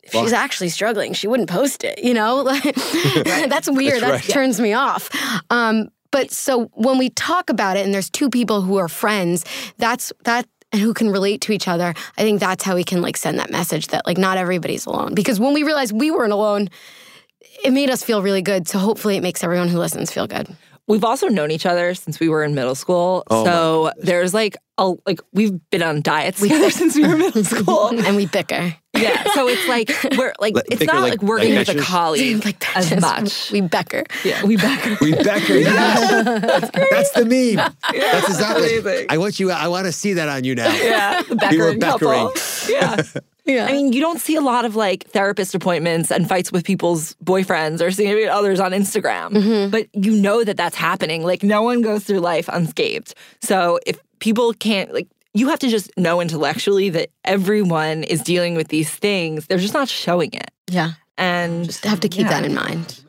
If 0.06 0.12
she's 0.12 0.34
actually 0.34 0.68
struggling, 0.68 1.14
she 1.14 1.28
wouldn't 1.28 1.50
post 1.50 1.86
it, 1.86 2.04
you 2.04 2.14
know? 2.14 2.44
That's 3.24 3.72
weird. 3.72 4.04
that 4.04 4.12
right. 4.12 4.22
turns 4.22 4.60
me 4.60 4.74
off. 4.74 5.10
Um, 5.50 5.92
but 6.14 6.30
so 6.30 6.66
when 6.74 7.00
we 7.00 7.10
talk 7.10 7.50
about 7.50 7.76
it 7.76 7.84
and 7.84 7.94
there's 7.94 8.10
two 8.10 8.30
people 8.30 8.62
who 8.62 8.78
are 8.78 8.88
friends, 8.88 9.44
that's 9.80 10.14
that 10.26 10.46
and 10.74 10.82
who 10.82 10.94
can 10.94 11.10
relate 11.10 11.40
to 11.42 11.54
each 11.54 11.68
other, 11.68 11.94
I 12.18 12.24
think 12.24 12.40
that's 12.40 12.64
how 12.64 12.76
we 12.76 12.84
can 12.84 13.02
like 13.02 13.16
send 13.16 13.40
that 13.40 13.52
message 13.52 13.88
that 13.88 14.06
like 14.06 14.18
not 14.18 14.38
everybody's 14.38 14.86
alone. 14.86 15.14
Because 15.14 15.40
when 15.40 15.54
we 15.54 15.64
realized 15.64 15.94
we 15.94 16.12
weren't 16.12 16.34
alone, 16.34 16.70
it 17.64 17.72
made 17.72 17.90
us 17.90 18.04
feel 18.04 18.22
really 18.22 18.42
good. 18.42 18.68
So 18.68 18.80
hopefully 18.80 19.16
it 19.16 19.22
makes 19.22 19.44
everyone 19.44 19.70
who 19.70 19.78
listens 19.78 20.12
feel 20.12 20.28
good. 20.28 20.48
We've 20.88 21.04
also 21.04 21.30
known 21.30 21.52
each 21.52 21.66
other 21.66 21.94
since 21.94 22.20
we 22.20 22.28
were 22.28 22.44
in 22.44 22.56
middle 22.56 22.76
school. 22.76 23.24
Oh, 23.30 23.46
so 23.46 23.92
there's 23.98 24.34
like 24.34 24.58
a 24.78 24.94
like 25.06 25.20
we've 25.34 25.60
been 25.70 25.84
on 25.84 26.02
diets 26.02 26.40
together 26.42 26.70
since 26.80 26.96
we 26.96 27.08
were 27.08 27.18
middle 27.18 27.44
school. 27.56 27.90
and 27.90 28.16
we 28.16 28.26
bicker. 28.26 28.76
yeah. 28.96 29.24
So 29.34 29.48
it's 29.48 29.68
like 29.68 29.90
we're 30.18 30.34
like 30.40 30.56
Like, 30.56 30.66
it's 30.70 30.80
bicker 30.80 30.94
not 30.94 31.02
like- 31.02 31.12
like, 31.12 31.22
working 31.24 31.56
like 31.56 31.68
with 31.68 31.78
a 31.78 31.82
colleague 31.82 32.44
like 32.46 32.76
as 32.78 33.00
much. 33.00 33.52
We 33.52 33.62
bicker. 33.62 34.04
yeah, 34.24 34.44
we 34.44 34.58
bicker. 34.58 34.98
We 35.02 35.14
Becker, 35.14 35.54
yes. 35.54 36.72
That's 36.92 37.12
the 37.12 37.26
meme. 37.26 37.74
That's 37.92 38.28
exactly. 38.30 38.78
amazing. 38.78 39.08
I 39.10 39.18
want 39.18 39.40
you. 39.40 39.52
I 39.52 39.68
want 39.68 39.86
to 39.86 39.92
see 39.92 40.14
that 40.14 40.28
on 40.30 40.44
you 40.44 40.56
now. 40.56 40.74
Yeah, 40.74 41.22
the 41.22 41.48
We 41.52 41.58
were 41.60 41.74
Beckering 41.74 42.34
couple. 42.34 42.74
Yeah. 42.74 43.22
Yeah. 43.46 43.66
I 43.66 43.74
mean, 43.74 43.92
you 43.92 44.00
don't 44.00 44.20
see 44.22 44.36
a 44.38 44.42
lot 44.42 44.64
of 44.64 44.76
like 44.76 45.04
therapist 45.10 45.54
appointments 45.54 46.12
and 46.12 46.28
fights 46.30 46.52
with 46.52 46.64
people's 46.64 47.14
boyfriends 47.24 47.82
or 47.82 47.92
seeing 47.92 48.30
others 48.30 48.60
on 48.60 48.72
Instagram, 48.72 49.32
mm-hmm. 49.32 49.70
but 49.70 49.88
you 49.94 50.14
know 50.14 50.44
that 50.46 50.56
that's 50.56 50.78
happening. 50.78 51.24
Like, 51.24 51.44
no 51.44 51.62
one 51.62 51.82
goes 51.82 52.06
through 52.06 52.20
life 52.20 52.48
unscathed. 52.52 53.14
So 53.42 53.80
if 53.86 54.00
people 54.24 54.54
can't, 54.54 54.94
like, 54.94 55.10
you 55.34 55.50
have 55.50 55.60
to 55.60 55.68
just 55.68 55.92
know 55.98 56.22
intellectually 56.22 56.90
that 56.90 57.10
everyone 57.26 58.04
is 58.06 58.22
dealing 58.22 58.56
with 58.56 58.70
these 58.70 58.90
things. 58.90 59.48
They're 59.48 59.58
just 59.58 59.74
not 59.74 59.90
showing 59.90 60.32
it. 60.34 60.50
yeah. 60.70 60.94
And 61.18 61.66
Just 61.66 61.84
have 61.86 62.00
to 62.00 62.10
keep 62.10 62.24
yeah. 62.24 62.30
that 62.30 62.46
in 62.46 62.56
mind. 62.56 63.04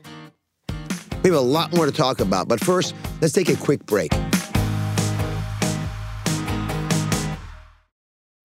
We 1.22 1.30
have 1.30 1.38
a 1.38 1.40
lot 1.40 1.72
more 1.74 1.86
to 1.86 1.92
talk 1.92 2.20
about, 2.20 2.48
but 2.48 2.60
first, 2.60 2.94
let's 3.22 3.32
take 3.32 3.48
a 3.48 3.56
quick 3.56 3.86
break. 3.86 4.12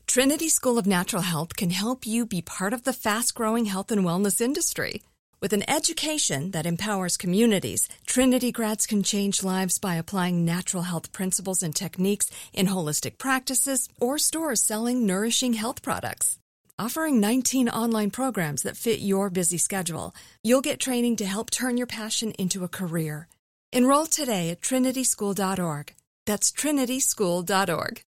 Trinity 0.08 0.48
School 0.48 0.78
of 0.78 0.88
Natural 0.88 1.24
Health 1.24 1.58
can 1.58 1.72
help 1.72 2.08
you 2.08 2.26
be 2.26 2.42
part 2.42 2.72
of 2.72 2.84
the 2.84 2.94
fast 2.94 3.36
growing 3.36 3.66
health 3.66 3.92
and 3.92 4.06
wellness 4.06 4.40
industry. 4.40 5.02
With 5.42 5.54
an 5.54 5.70
education 5.70 6.52
that 6.52 6.66
empowers 6.66 7.16
communities, 7.16 7.88
Trinity 8.06 8.52
grads 8.52 8.86
can 8.86 9.04
change 9.04 9.42
lives 9.42 9.80
by 9.80 9.96
applying 9.96 10.44
natural 10.44 10.84
health 10.84 11.14
principles 11.14 11.64
and 11.64 11.74
techniques 11.74 12.30
in 12.54 12.68
holistic 12.68 13.18
practices 13.18 13.88
or 14.02 14.18
stores 14.18 14.62
selling 14.62 15.06
nourishing 15.06 15.54
health 15.54 15.82
products. 15.82 16.40
Offering 16.78 17.22
19 17.22 17.70
online 17.70 18.12
programs 18.12 18.64
that 18.64 18.76
fit 18.76 19.00
your 19.00 19.30
busy 19.30 19.58
schedule, 19.58 20.14
you'll 20.44 20.60
get 20.60 20.78
training 20.78 21.16
to 21.18 21.26
help 21.26 21.50
turn 21.50 21.78
your 21.78 21.88
passion 21.88 22.32
into 22.32 22.66
a 22.66 22.70
career. 22.70 23.30
Enroll 23.72 24.08
today 24.08 24.50
at 24.50 24.60
trinityschool.org. 24.60 25.94
That's 26.26 26.52
trinityschool.org. 26.52 28.02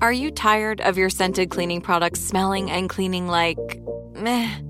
Are 0.00 0.12
you 0.12 0.30
tired 0.30 0.80
of 0.80 0.96
your 0.96 1.10
scented 1.10 1.50
cleaning 1.50 1.82
products 1.82 2.20
smelling 2.20 2.70
and 2.70 2.88
cleaning 2.88 3.28
like 3.28 3.58
meh? 4.14 4.69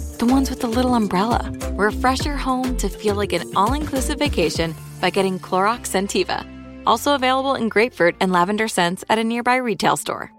The 0.21 0.27
ones 0.27 0.51
with 0.51 0.59
the 0.59 0.67
little 0.67 0.93
umbrella. 0.93 1.51
Refresh 1.73 2.25
your 2.25 2.37
home 2.37 2.77
to 2.77 2.89
feel 2.89 3.15
like 3.15 3.33
an 3.33 3.41
all 3.55 3.73
inclusive 3.73 4.19
vacation 4.19 4.75
by 5.01 5.09
getting 5.09 5.39
Clorox 5.39 5.87
Scentiva. 5.89 6.45
Also 6.85 7.15
available 7.15 7.55
in 7.55 7.69
grapefruit 7.69 8.17
and 8.21 8.31
lavender 8.31 8.67
scents 8.67 9.03
at 9.09 9.17
a 9.17 9.23
nearby 9.23 9.55
retail 9.55 9.97
store. 9.97 10.31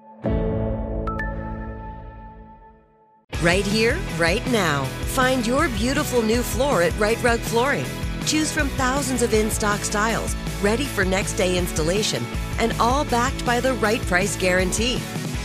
Right 3.42 3.66
here, 3.66 3.98
right 4.18 4.46
now. 4.52 4.84
Find 5.16 5.44
your 5.44 5.68
beautiful 5.70 6.22
new 6.22 6.42
floor 6.42 6.82
at 6.82 6.96
Rite 6.96 7.20
Rug 7.20 7.40
Flooring. 7.40 7.86
Choose 8.24 8.52
from 8.52 8.68
thousands 8.78 9.20
of 9.22 9.34
in 9.34 9.50
stock 9.50 9.80
styles, 9.80 10.36
ready 10.62 10.84
for 10.84 11.04
next 11.04 11.32
day 11.32 11.58
installation, 11.58 12.24
and 12.60 12.72
all 12.78 13.04
backed 13.06 13.44
by 13.44 13.58
the 13.58 13.74
right 13.74 14.00
price 14.02 14.36
guarantee. 14.36 15.00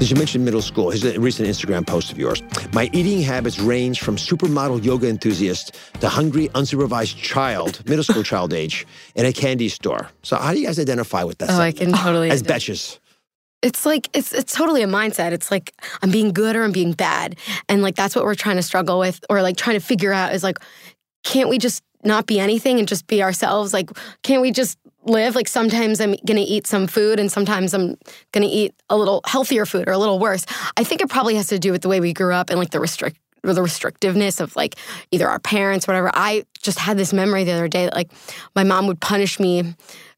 As 0.00 0.10
you 0.10 0.16
mentioned 0.16 0.44
middle 0.44 0.60
school, 0.60 0.90
here's 0.90 1.04
a 1.04 1.18
recent 1.18 1.48
Instagram 1.48 1.86
post 1.86 2.12
of 2.12 2.18
yours. 2.18 2.42
My 2.72 2.90
eating 2.92 3.22
habits 3.22 3.58
range 3.58 4.00
from 4.00 4.16
supermodel 4.16 4.84
yoga 4.84 5.08
enthusiast 5.08 5.76
to 6.00 6.08
hungry, 6.08 6.48
unsupervised 6.48 7.16
child, 7.16 7.82
middle 7.88 8.04
school 8.04 8.22
child 8.22 8.52
age, 8.62 8.86
in 9.14 9.24
a 9.24 9.32
candy 9.32 9.68
store. 9.68 10.10
So 10.22 10.36
how 10.36 10.52
do 10.52 10.60
you 10.60 10.66
guys 10.66 10.78
identify 10.78 11.22
with 11.22 11.38
that? 11.38 11.50
Oh, 11.50 11.58
I 11.58 11.72
can 11.72 11.92
totally. 11.92 12.30
As 12.30 12.42
betches. 12.42 12.98
it's 13.62 13.86
like 13.86 14.10
it's 14.12 14.34
it's 14.34 14.52
totally 14.52 14.82
a 14.82 14.86
mindset. 14.86 15.32
It's 15.32 15.50
like 15.50 15.72
I'm 16.02 16.10
being 16.10 16.32
good 16.32 16.54
or 16.56 16.64
I'm 16.64 16.72
being 16.72 16.92
bad. 16.92 17.36
And 17.68 17.80
like 17.80 17.94
that's 17.94 18.14
what 18.14 18.24
we're 18.24 18.34
trying 18.34 18.56
to 18.56 18.62
struggle 18.62 18.98
with 18.98 19.24
or 19.30 19.42
like 19.42 19.56
trying 19.56 19.78
to 19.78 19.84
figure 19.86 20.12
out 20.12 20.34
is 20.34 20.42
like 20.42 20.58
can't 21.22 21.48
we 21.48 21.56
just 21.56 21.82
not 22.02 22.26
be 22.26 22.38
anything 22.38 22.78
and 22.78 22.86
just 22.86 23.06
be 23.06 23.22
ourselves? 23.22 23.72
Like 23.72 23.90
can't 24.22 24.42
we 24.42 24.50
just 24.50 24.76
live 25.04 25.34
like 25.34 25.48
sometimes 25.48 26.00
I'm 26.00 26.14
going 26.26 26.36
to 26.36 26.42
eat 26.42 26.66
some 26.66 26.86
food 26.86 27.20
and 27.20 27.30
sometimes 27.30 27.74
I'm 27.74 27.96
going 28.32 28.42
to 28.42 28.46
eat 28.46 28.74
a 28.88 28.96
little 28.96 29.20
healthier 29.26 29.66
food 29.66 29.88
or 29.88 29.92
a 29.92 29.98
little 29.98 30.18
worse. 30.18 30.44
I 30.76 30.84
think 30.84 31.00
it 31.00 31.08
probably 31.08 31.34
has 31.36 31.48
to 31.48 31.58
do 31.58 31.72
with 31.72 31.82
the 31.82 31.88
way 31.88 32.00
we 32.00 32.12
grew 32.12 32.32
up 32.32 32.50
and 32.50 32.58
like 32.58 32.70
the 32.70 32.80
restrict 32.80 33.18
the 33.52 33.60
restrictiveness 33.60 34.40
of 34.40 34.54
like 34.56 34.76
either 35.10 35.28
our 35.28 35.38
parents 35.38 35.86
whatever. 35.86 36.10
I 36.14 36.44
just 36.62 36.78
had 36.78 36.96
this 36.96 37.12
memory 37.12 37.44
the 37.44 37.52
other 37.52 37.68
day 37.68 37.84
that 37.84 37.94
like 37.94 38.10
my 38.54 38.64
mom 38.64 38.86
would 38.86 39.00
punish 39.00 39.38
me 39.38 39.74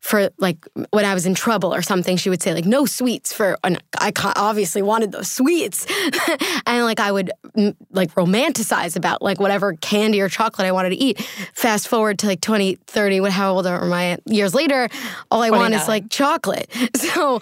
for 0.06 0.30
like 0.38 0.64
when 0.90 1.04
I 1.04 1.14
was 1.14 1.26
in 1.26 1.34
trouble 1.34 1.74
or 1.74 1.82
something, 1.82 2.16
she 2.16 2.30
would 2.30 2.40
say 2.40 2.54
like 2.54 2.64
no 2.64 2.86
sweets 2.86 3.32
for, 3.32 3.58
and 3.64 3.82
I 3.98 4.12
obviously 4.36 4.80
wanted 4.80 5.10
those 5.10 5.30
sweets, 5.30 5.84
and 6.66 6.84
like 6.84 7.00
I 7.00 7.10
would 7.10 7.32
mm, 7.56 7.74
like 7.90 8.14
romanticize 8.14 8.96
about 8.96 9.20
like 9.20 9.40
whatever 9.40 9.74
candy 9.74 10.20
or 10.20 10.28
chocolate 10.28 10.66
I 10.66 10.72
wanted 10.72 10.90
to 10.90 10.96
eat. 10.96 11.20
Fast 11.54 11.88
forward 11.88 12.20
to 12.20 12.26
like 12.28 12.40
20, 12.40 12.76
30, 12.86 13.20
what, 13.20 13.32
how 13.32 13.52
old 13.52 13.66
am 13.66 13.92
I? 13.92 14.18
Years 14.26 14.54
later, 14.54 14.88
all 15.30 15.42
I 15.42 15.48
29. 15.48 15.58
want 15.60 15.74
is 15.74 15.88
like 15.88 16.08
chocolate. 16.08 16.70
So, 17.16 17.40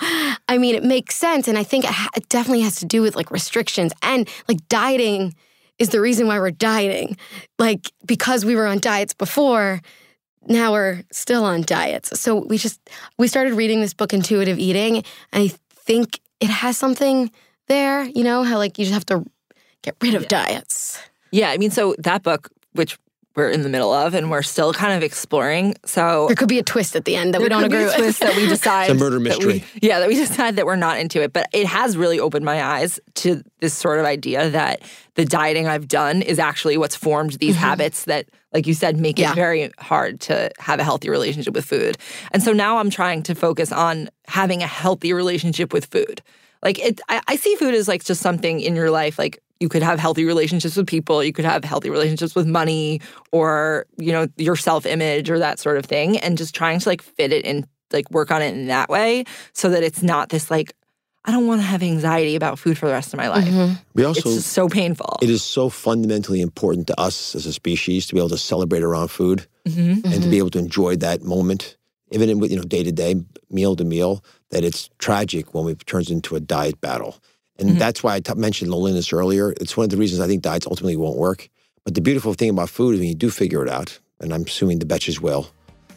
I 0.48 0.58
mean, 0.58 0.74
it 0.74 0.84
makes 0.84 1.16
sense, 1.16 1.48
and 1.48 1.58
I 1.58 1.64
think 1.64 1.84
it, 1.84 1.90
ha- 1.90 2.10
it 2.16 2.28
definitely 2.28 2.62
has 2.62 2.76
to 2.76 2.86
do 2.86 3.02
with 3.02 3.16
like 3.16 3.30
restrictions 3.30 3.92
and 4.02 4.28
like 4.48 4.66
dieting 4.68 5.34
is 5.78 5.90
the 5.90 6.00
reason 6.00 6.26
why 6.26 6.38
we're 6.38 6.50
dieting. 6.50 7.16
Like 7.58 7.90
because 8.04 8.44
we 8.44 8.56
were 8.56 8.66
on 8.66 8.78
diets 8.78 9.14
before 9.14 9.80
now 10.46 10.72
we're 10.72 11.02
still 11.10 11.44
on 11.44 11.62
diets. 11.62 12.18
So 12.20 12.36
we 12.36 12.58
just 12.58 12.80
we 13.18 13.28
started 13.28 13.54
reading 13.54 13.80
this 13.80 13.94
book 13.94 14.12
Intuitive 14.12 14.58
Eating 14.58 14.96
and 14.96 15.04
I 15.32 15.48
think 15.70 16.20
it 16.40 16.50
has 16.50 16.76
something 16.76 17.30
there, 17.68 18.04
you 18.04 18.24
know, 18.24 18.42
how 18.42 18.58
like 18.58 18.78
you 18.78 18.84
just 18.84 18.94
have 18.94 19.06
to 19.06 19.24
get 19.82 19.96
rid 20.00 20.14
of 20.14 20.22
yeah. 20.22 20.28
diets. 20.28 21.00
Yeah, 21.30 21.50
I 21.50 21.58
mean 21.58 21.70
so 21.70 21.94
that 21.98 22.22
book 22.22 22.50
which 22.72 22.98
we're 23.36 23.50
in 23.50 23.62
the 23.62 23.68
middle 23.68 23.92
of 23.92 24.14
and 24.14 24.30
we're 24.30 24.42
still 24.42 24.72
kind 24.72 24.96
of 24.96 25.02
exploring. 25.02 25.74
So 25.84 26.26
there 26.28 26.36
could 26.36 26.48
be 26.48 26.58
a 26.58 26.62
twist 26.62 26.94
at 26.94 27.04
the 27.04 27.16
end 27.16 27.34
that 27.34 27.40
we 27.40 27.48
don't 27.48 27.64
agree 27.64 27.84
with. 27.84 27.96
twist 27.96 28.20
that 28.20 28.36
we 28.36 28.46
decide. 28.48 28.90
it's 28.90 28.92
a 28.92 28.94
murder 28.94 29.18
mystery. 29.18 29.64
We, 29.74 29.88
yeah, 29.88 29.98
that 30.00 30.08
we 30.08 30.14
decide 30.26 30.56
that 30.56 30.66
we're 30.66 30.76
not 30.76 30.98
into 30.98 31.20
it. 31.22 31.32
But 31.32 31.48
it 31.52 31.66
has 31.66 31.96
really 31.96 32.20
opened 32.20 32.44
my 32.44 32.62
eyes 32.62 33.00
to 33.14 33.42
this 33.60 33.74
sort 33.74 33.98
of 33.98 34.06
idea 34.06 34.50
that 34.50 34.82
the 35.14 35.24
dieting 35.24 35.66
I've 35.66 35.88
done 35.88 36.22
is 36.22 36.38
actually 36.38 36.76
what's 36.76 36.96
formed 36.96 37.32
these 37.32 37.54
mm-hmm. 37.54 37.64
habits 37.64 38.04
that, 38.04 38.28
like 38.52 38.66
you 38.66 38.74
said, 38.74 38.98
make 38.98 39.18
yeah. 39.18 39.32
it 39.32 39.34
very 39.34 39.70
hard 39.78 40.20
to 40.22 40.50
have 40.58 40.78
a 40.78 40.84
healthy 40.84 41.10
relationship 41.10 41.54
with 41.54 41.64
food. 41.64 41.98
And 42.30 42.42
so 42.42 42.52
now 42.52 42.78
I'm 42.78 42.90
trying 42.90 43.24
to 43.24 43.34
focus 43.34 43.72
on 43.72 44.10
having 44.26 44.62
a 44.62 44.66
healthy 44.66 45.12
relationship 45.12 45.72
with 45.72 45.86
food. 45.86 46.22
Like 46.62 46.78
it, 46.78 47.00
I, 47.08 47.20
I 47.28 47.36
see 47.36 47.54
food 47.56 47.74
as 47.74 47.88
like 47.88 48.04
just 48.04 48.22
something 48.22 48.60
in 48.60 48.74
your 48.74 48.90
life, 48.90 49.18
like 49.18 49.42
you 49.60 49.68
could 49.68 49.82
have 49.82 49.98
healthy 49.98 50.24
relationships 50.24 50.76
with 50.76 50.86
people 50.86 51.22
you 51.22 51.32
could 51.32 51.44
have 51.44 51.64
healthy 51.64 51.90
relationships 51.90 52.34
with 52.34 52.46
money 52.46 53.00
or 53.32 53.86
you 53.96 54.12
know 54.12 54.26
your 54.36 54.56
self-image 54.56 55.30
or 55.30 55.38
that 55.38 55.58
sort 55.58 55.76
of 55.76 55.84
thing 55.84 56.18
and 56.18 56.36
just 56.38 56.54
trying 56.54 56.78
to 56.78 56.88
like 56.88 57.02
fit 57.02 57.32
it 57.32 57.44
in 57.44 57.66
like 57.92 58.10
work 58.10 58.30
on 58.30 58.42
it 58.42 58.54
in 58.54 58.66
that 58.66 58.88
way 58.88 59.24
so 59.52 59.68
that 59.70 59.82
it's 59.82 60.02
not 60.02 60.28
this 60.28 60.50
like 60.50 60.74
I 61.26 61.32
don't 61.32 61.46
want 61.46 61.62
to 61.62 61.66
have 61.66 61.82
anxiety 61.82 62.36
about 62.36 62.58
food 62.58 62.76
for 62.76 62.86
the 62.86 62.92
rest 62.92 63.14
of 63.14 63.16
my 63.16 63.28
life. 63.28 63.46
Mm-hmm. 63.46 63.74
We 63.94 64.04
also 64.04 64.28
it's 64.28 64.44
so 64.44 64.68
painful. 64.68 65.18
It 65.22 65.30
is 65.30 65.42
so 65.42 65.70
fundamentally 65.70 66.42
important 66.42 66.86
to 66.88 67.00
us 67.00 67.34
as 67.34 67.46
a 67.46 67.52
species 67.52 68.06
to 68.06 68.14
be 68.14 68.20
able 68.20 68.28
to 68.28 68.38
celebrate 68.38 68.82
around 68.82 69.08
food 69.08 69.46
mm-hmm. 69.66 69.80
and 69.80 70.04
mm-hmm. 70.04 70.20
to 70.20 70.28
be 70.28 70.36
able 70.36 70.50
to 70.50 70.58
enjoy 70.58 70.96
that 70.96 71.22
moment, 71.22 71.78
even 72.10 72.28
in 72.28 72.42
you 72.42 72.56
know 72.56 72.62
day 72.62 72.82
to 72.82 72.92
day, 72.92 73.14
meal 73.50 73.74
to 73.76 73.84
meal. 73.84 74.22
That 74.50 74.64
it's 74.64 74.90
tragic 74.98 75.54
when 75.54 75.66
it 75.68 75.86
turns 75.86 76.10
into 76.10 76.36
a 76.36 76.40
diet 76.40 76.80
battle. 76.82 77.16
And 77.58 77.70
mm-hmm. 77.70 77.78
that's 77.78 78.02
why 78.02 78.16
I 78.16 78.20
t- 78.20 78.34
mentioned 78.34 78.70
loneliness 78.70 79.12
earlier. 79.12 79.52
It's 79.60 79.76
one 79.76 79.84
of 79.84 79.90
the 79.90 79.96
reasons 79.96 80.20
I 80.20 80.26
think 80.26 80.42
diets 80.42 80.66
ultimately 80.66 80.96
won't 80.96 81.18
work. 81.18 81.48
But 81.84 81.94
the 81.94 82.00
beautiful 82.00 82.34
thing 82.34 82.50
about 82.50 82.70
food 82.70 82.94
is 82.94 83.00
when 83.00 83.08
you 83.08 83.14
do 83.14 83.30
figure 83.30 83.62
it 83.62 83.68
out, 83.68 83.98
and 84.20 84.32
I'm 84.32 84.42
assuming 84.42 84.78
the 84.78 84.86
Betches 84.86 85.20
will, 85.20 85.48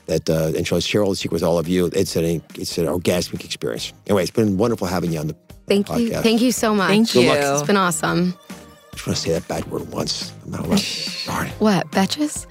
that 0.08 0.30
uh, 0.30 0.52
and 0.56 0.67
she'll 0.67 0.80
share 0.80 1.04
all 1.04 1.10
the 1.10 1.15
secret 1.15 1.36
with 1.36 1.43
all 1.43 1.58
of 1.58 1.67
you. 1.67 1.89
It's 1.93 2.15
an 2.15 2.41
it's 2.56 2.78
an 2.78 2.86
orgasmic 2.86 3.46
experience. 3.46 3.93
Anyway, 4.06 4.24
it's 4.24 4.32
been 4.32 4.58
wonderful 4.58 4.88
having 4.88 5.13
you 5.13 5.20
on 5.20 5.28
the 5.28 5.36
Thank 5.67 5.88
podcast. 5.88 6.00
you. 6.00 6.22
Thank 6.22 6.41
you 6.41 6.52
so 6.52 6.76
much. 6.76 6.89
Thank 6.89 7.15
you. 7.15 7.32
It's 7.32 7.63
been 7.63 7.78
awesome. 7.78 8.38
I 8.50 8.96
just 8.96 9.08
want 9.08 9.17
to 9.17 9.24
say 9.24 9.32
that 9.32 9.48
bad 9.48 9.65
word 9.65 9.89
once. 9.91 10.34
I'm 10.43 10.52
not 10.52 10.62
allowed. 10.62 10.82
Darn. 11.26 11.48
What, 11.60 11.91
Betches? 11.91 12.48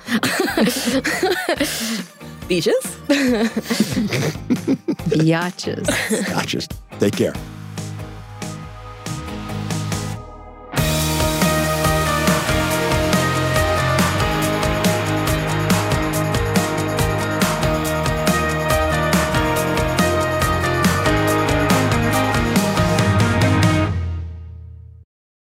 Beaches? 2.49 2.97
Yachts. 5.27 5.67
Yachts. 5.67 6.69
Take 7.01 7.17
care. 7.17 7.35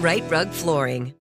Rite 0.00 0.24
Rug 0.30 0.48
Flooring. 0.48 1.12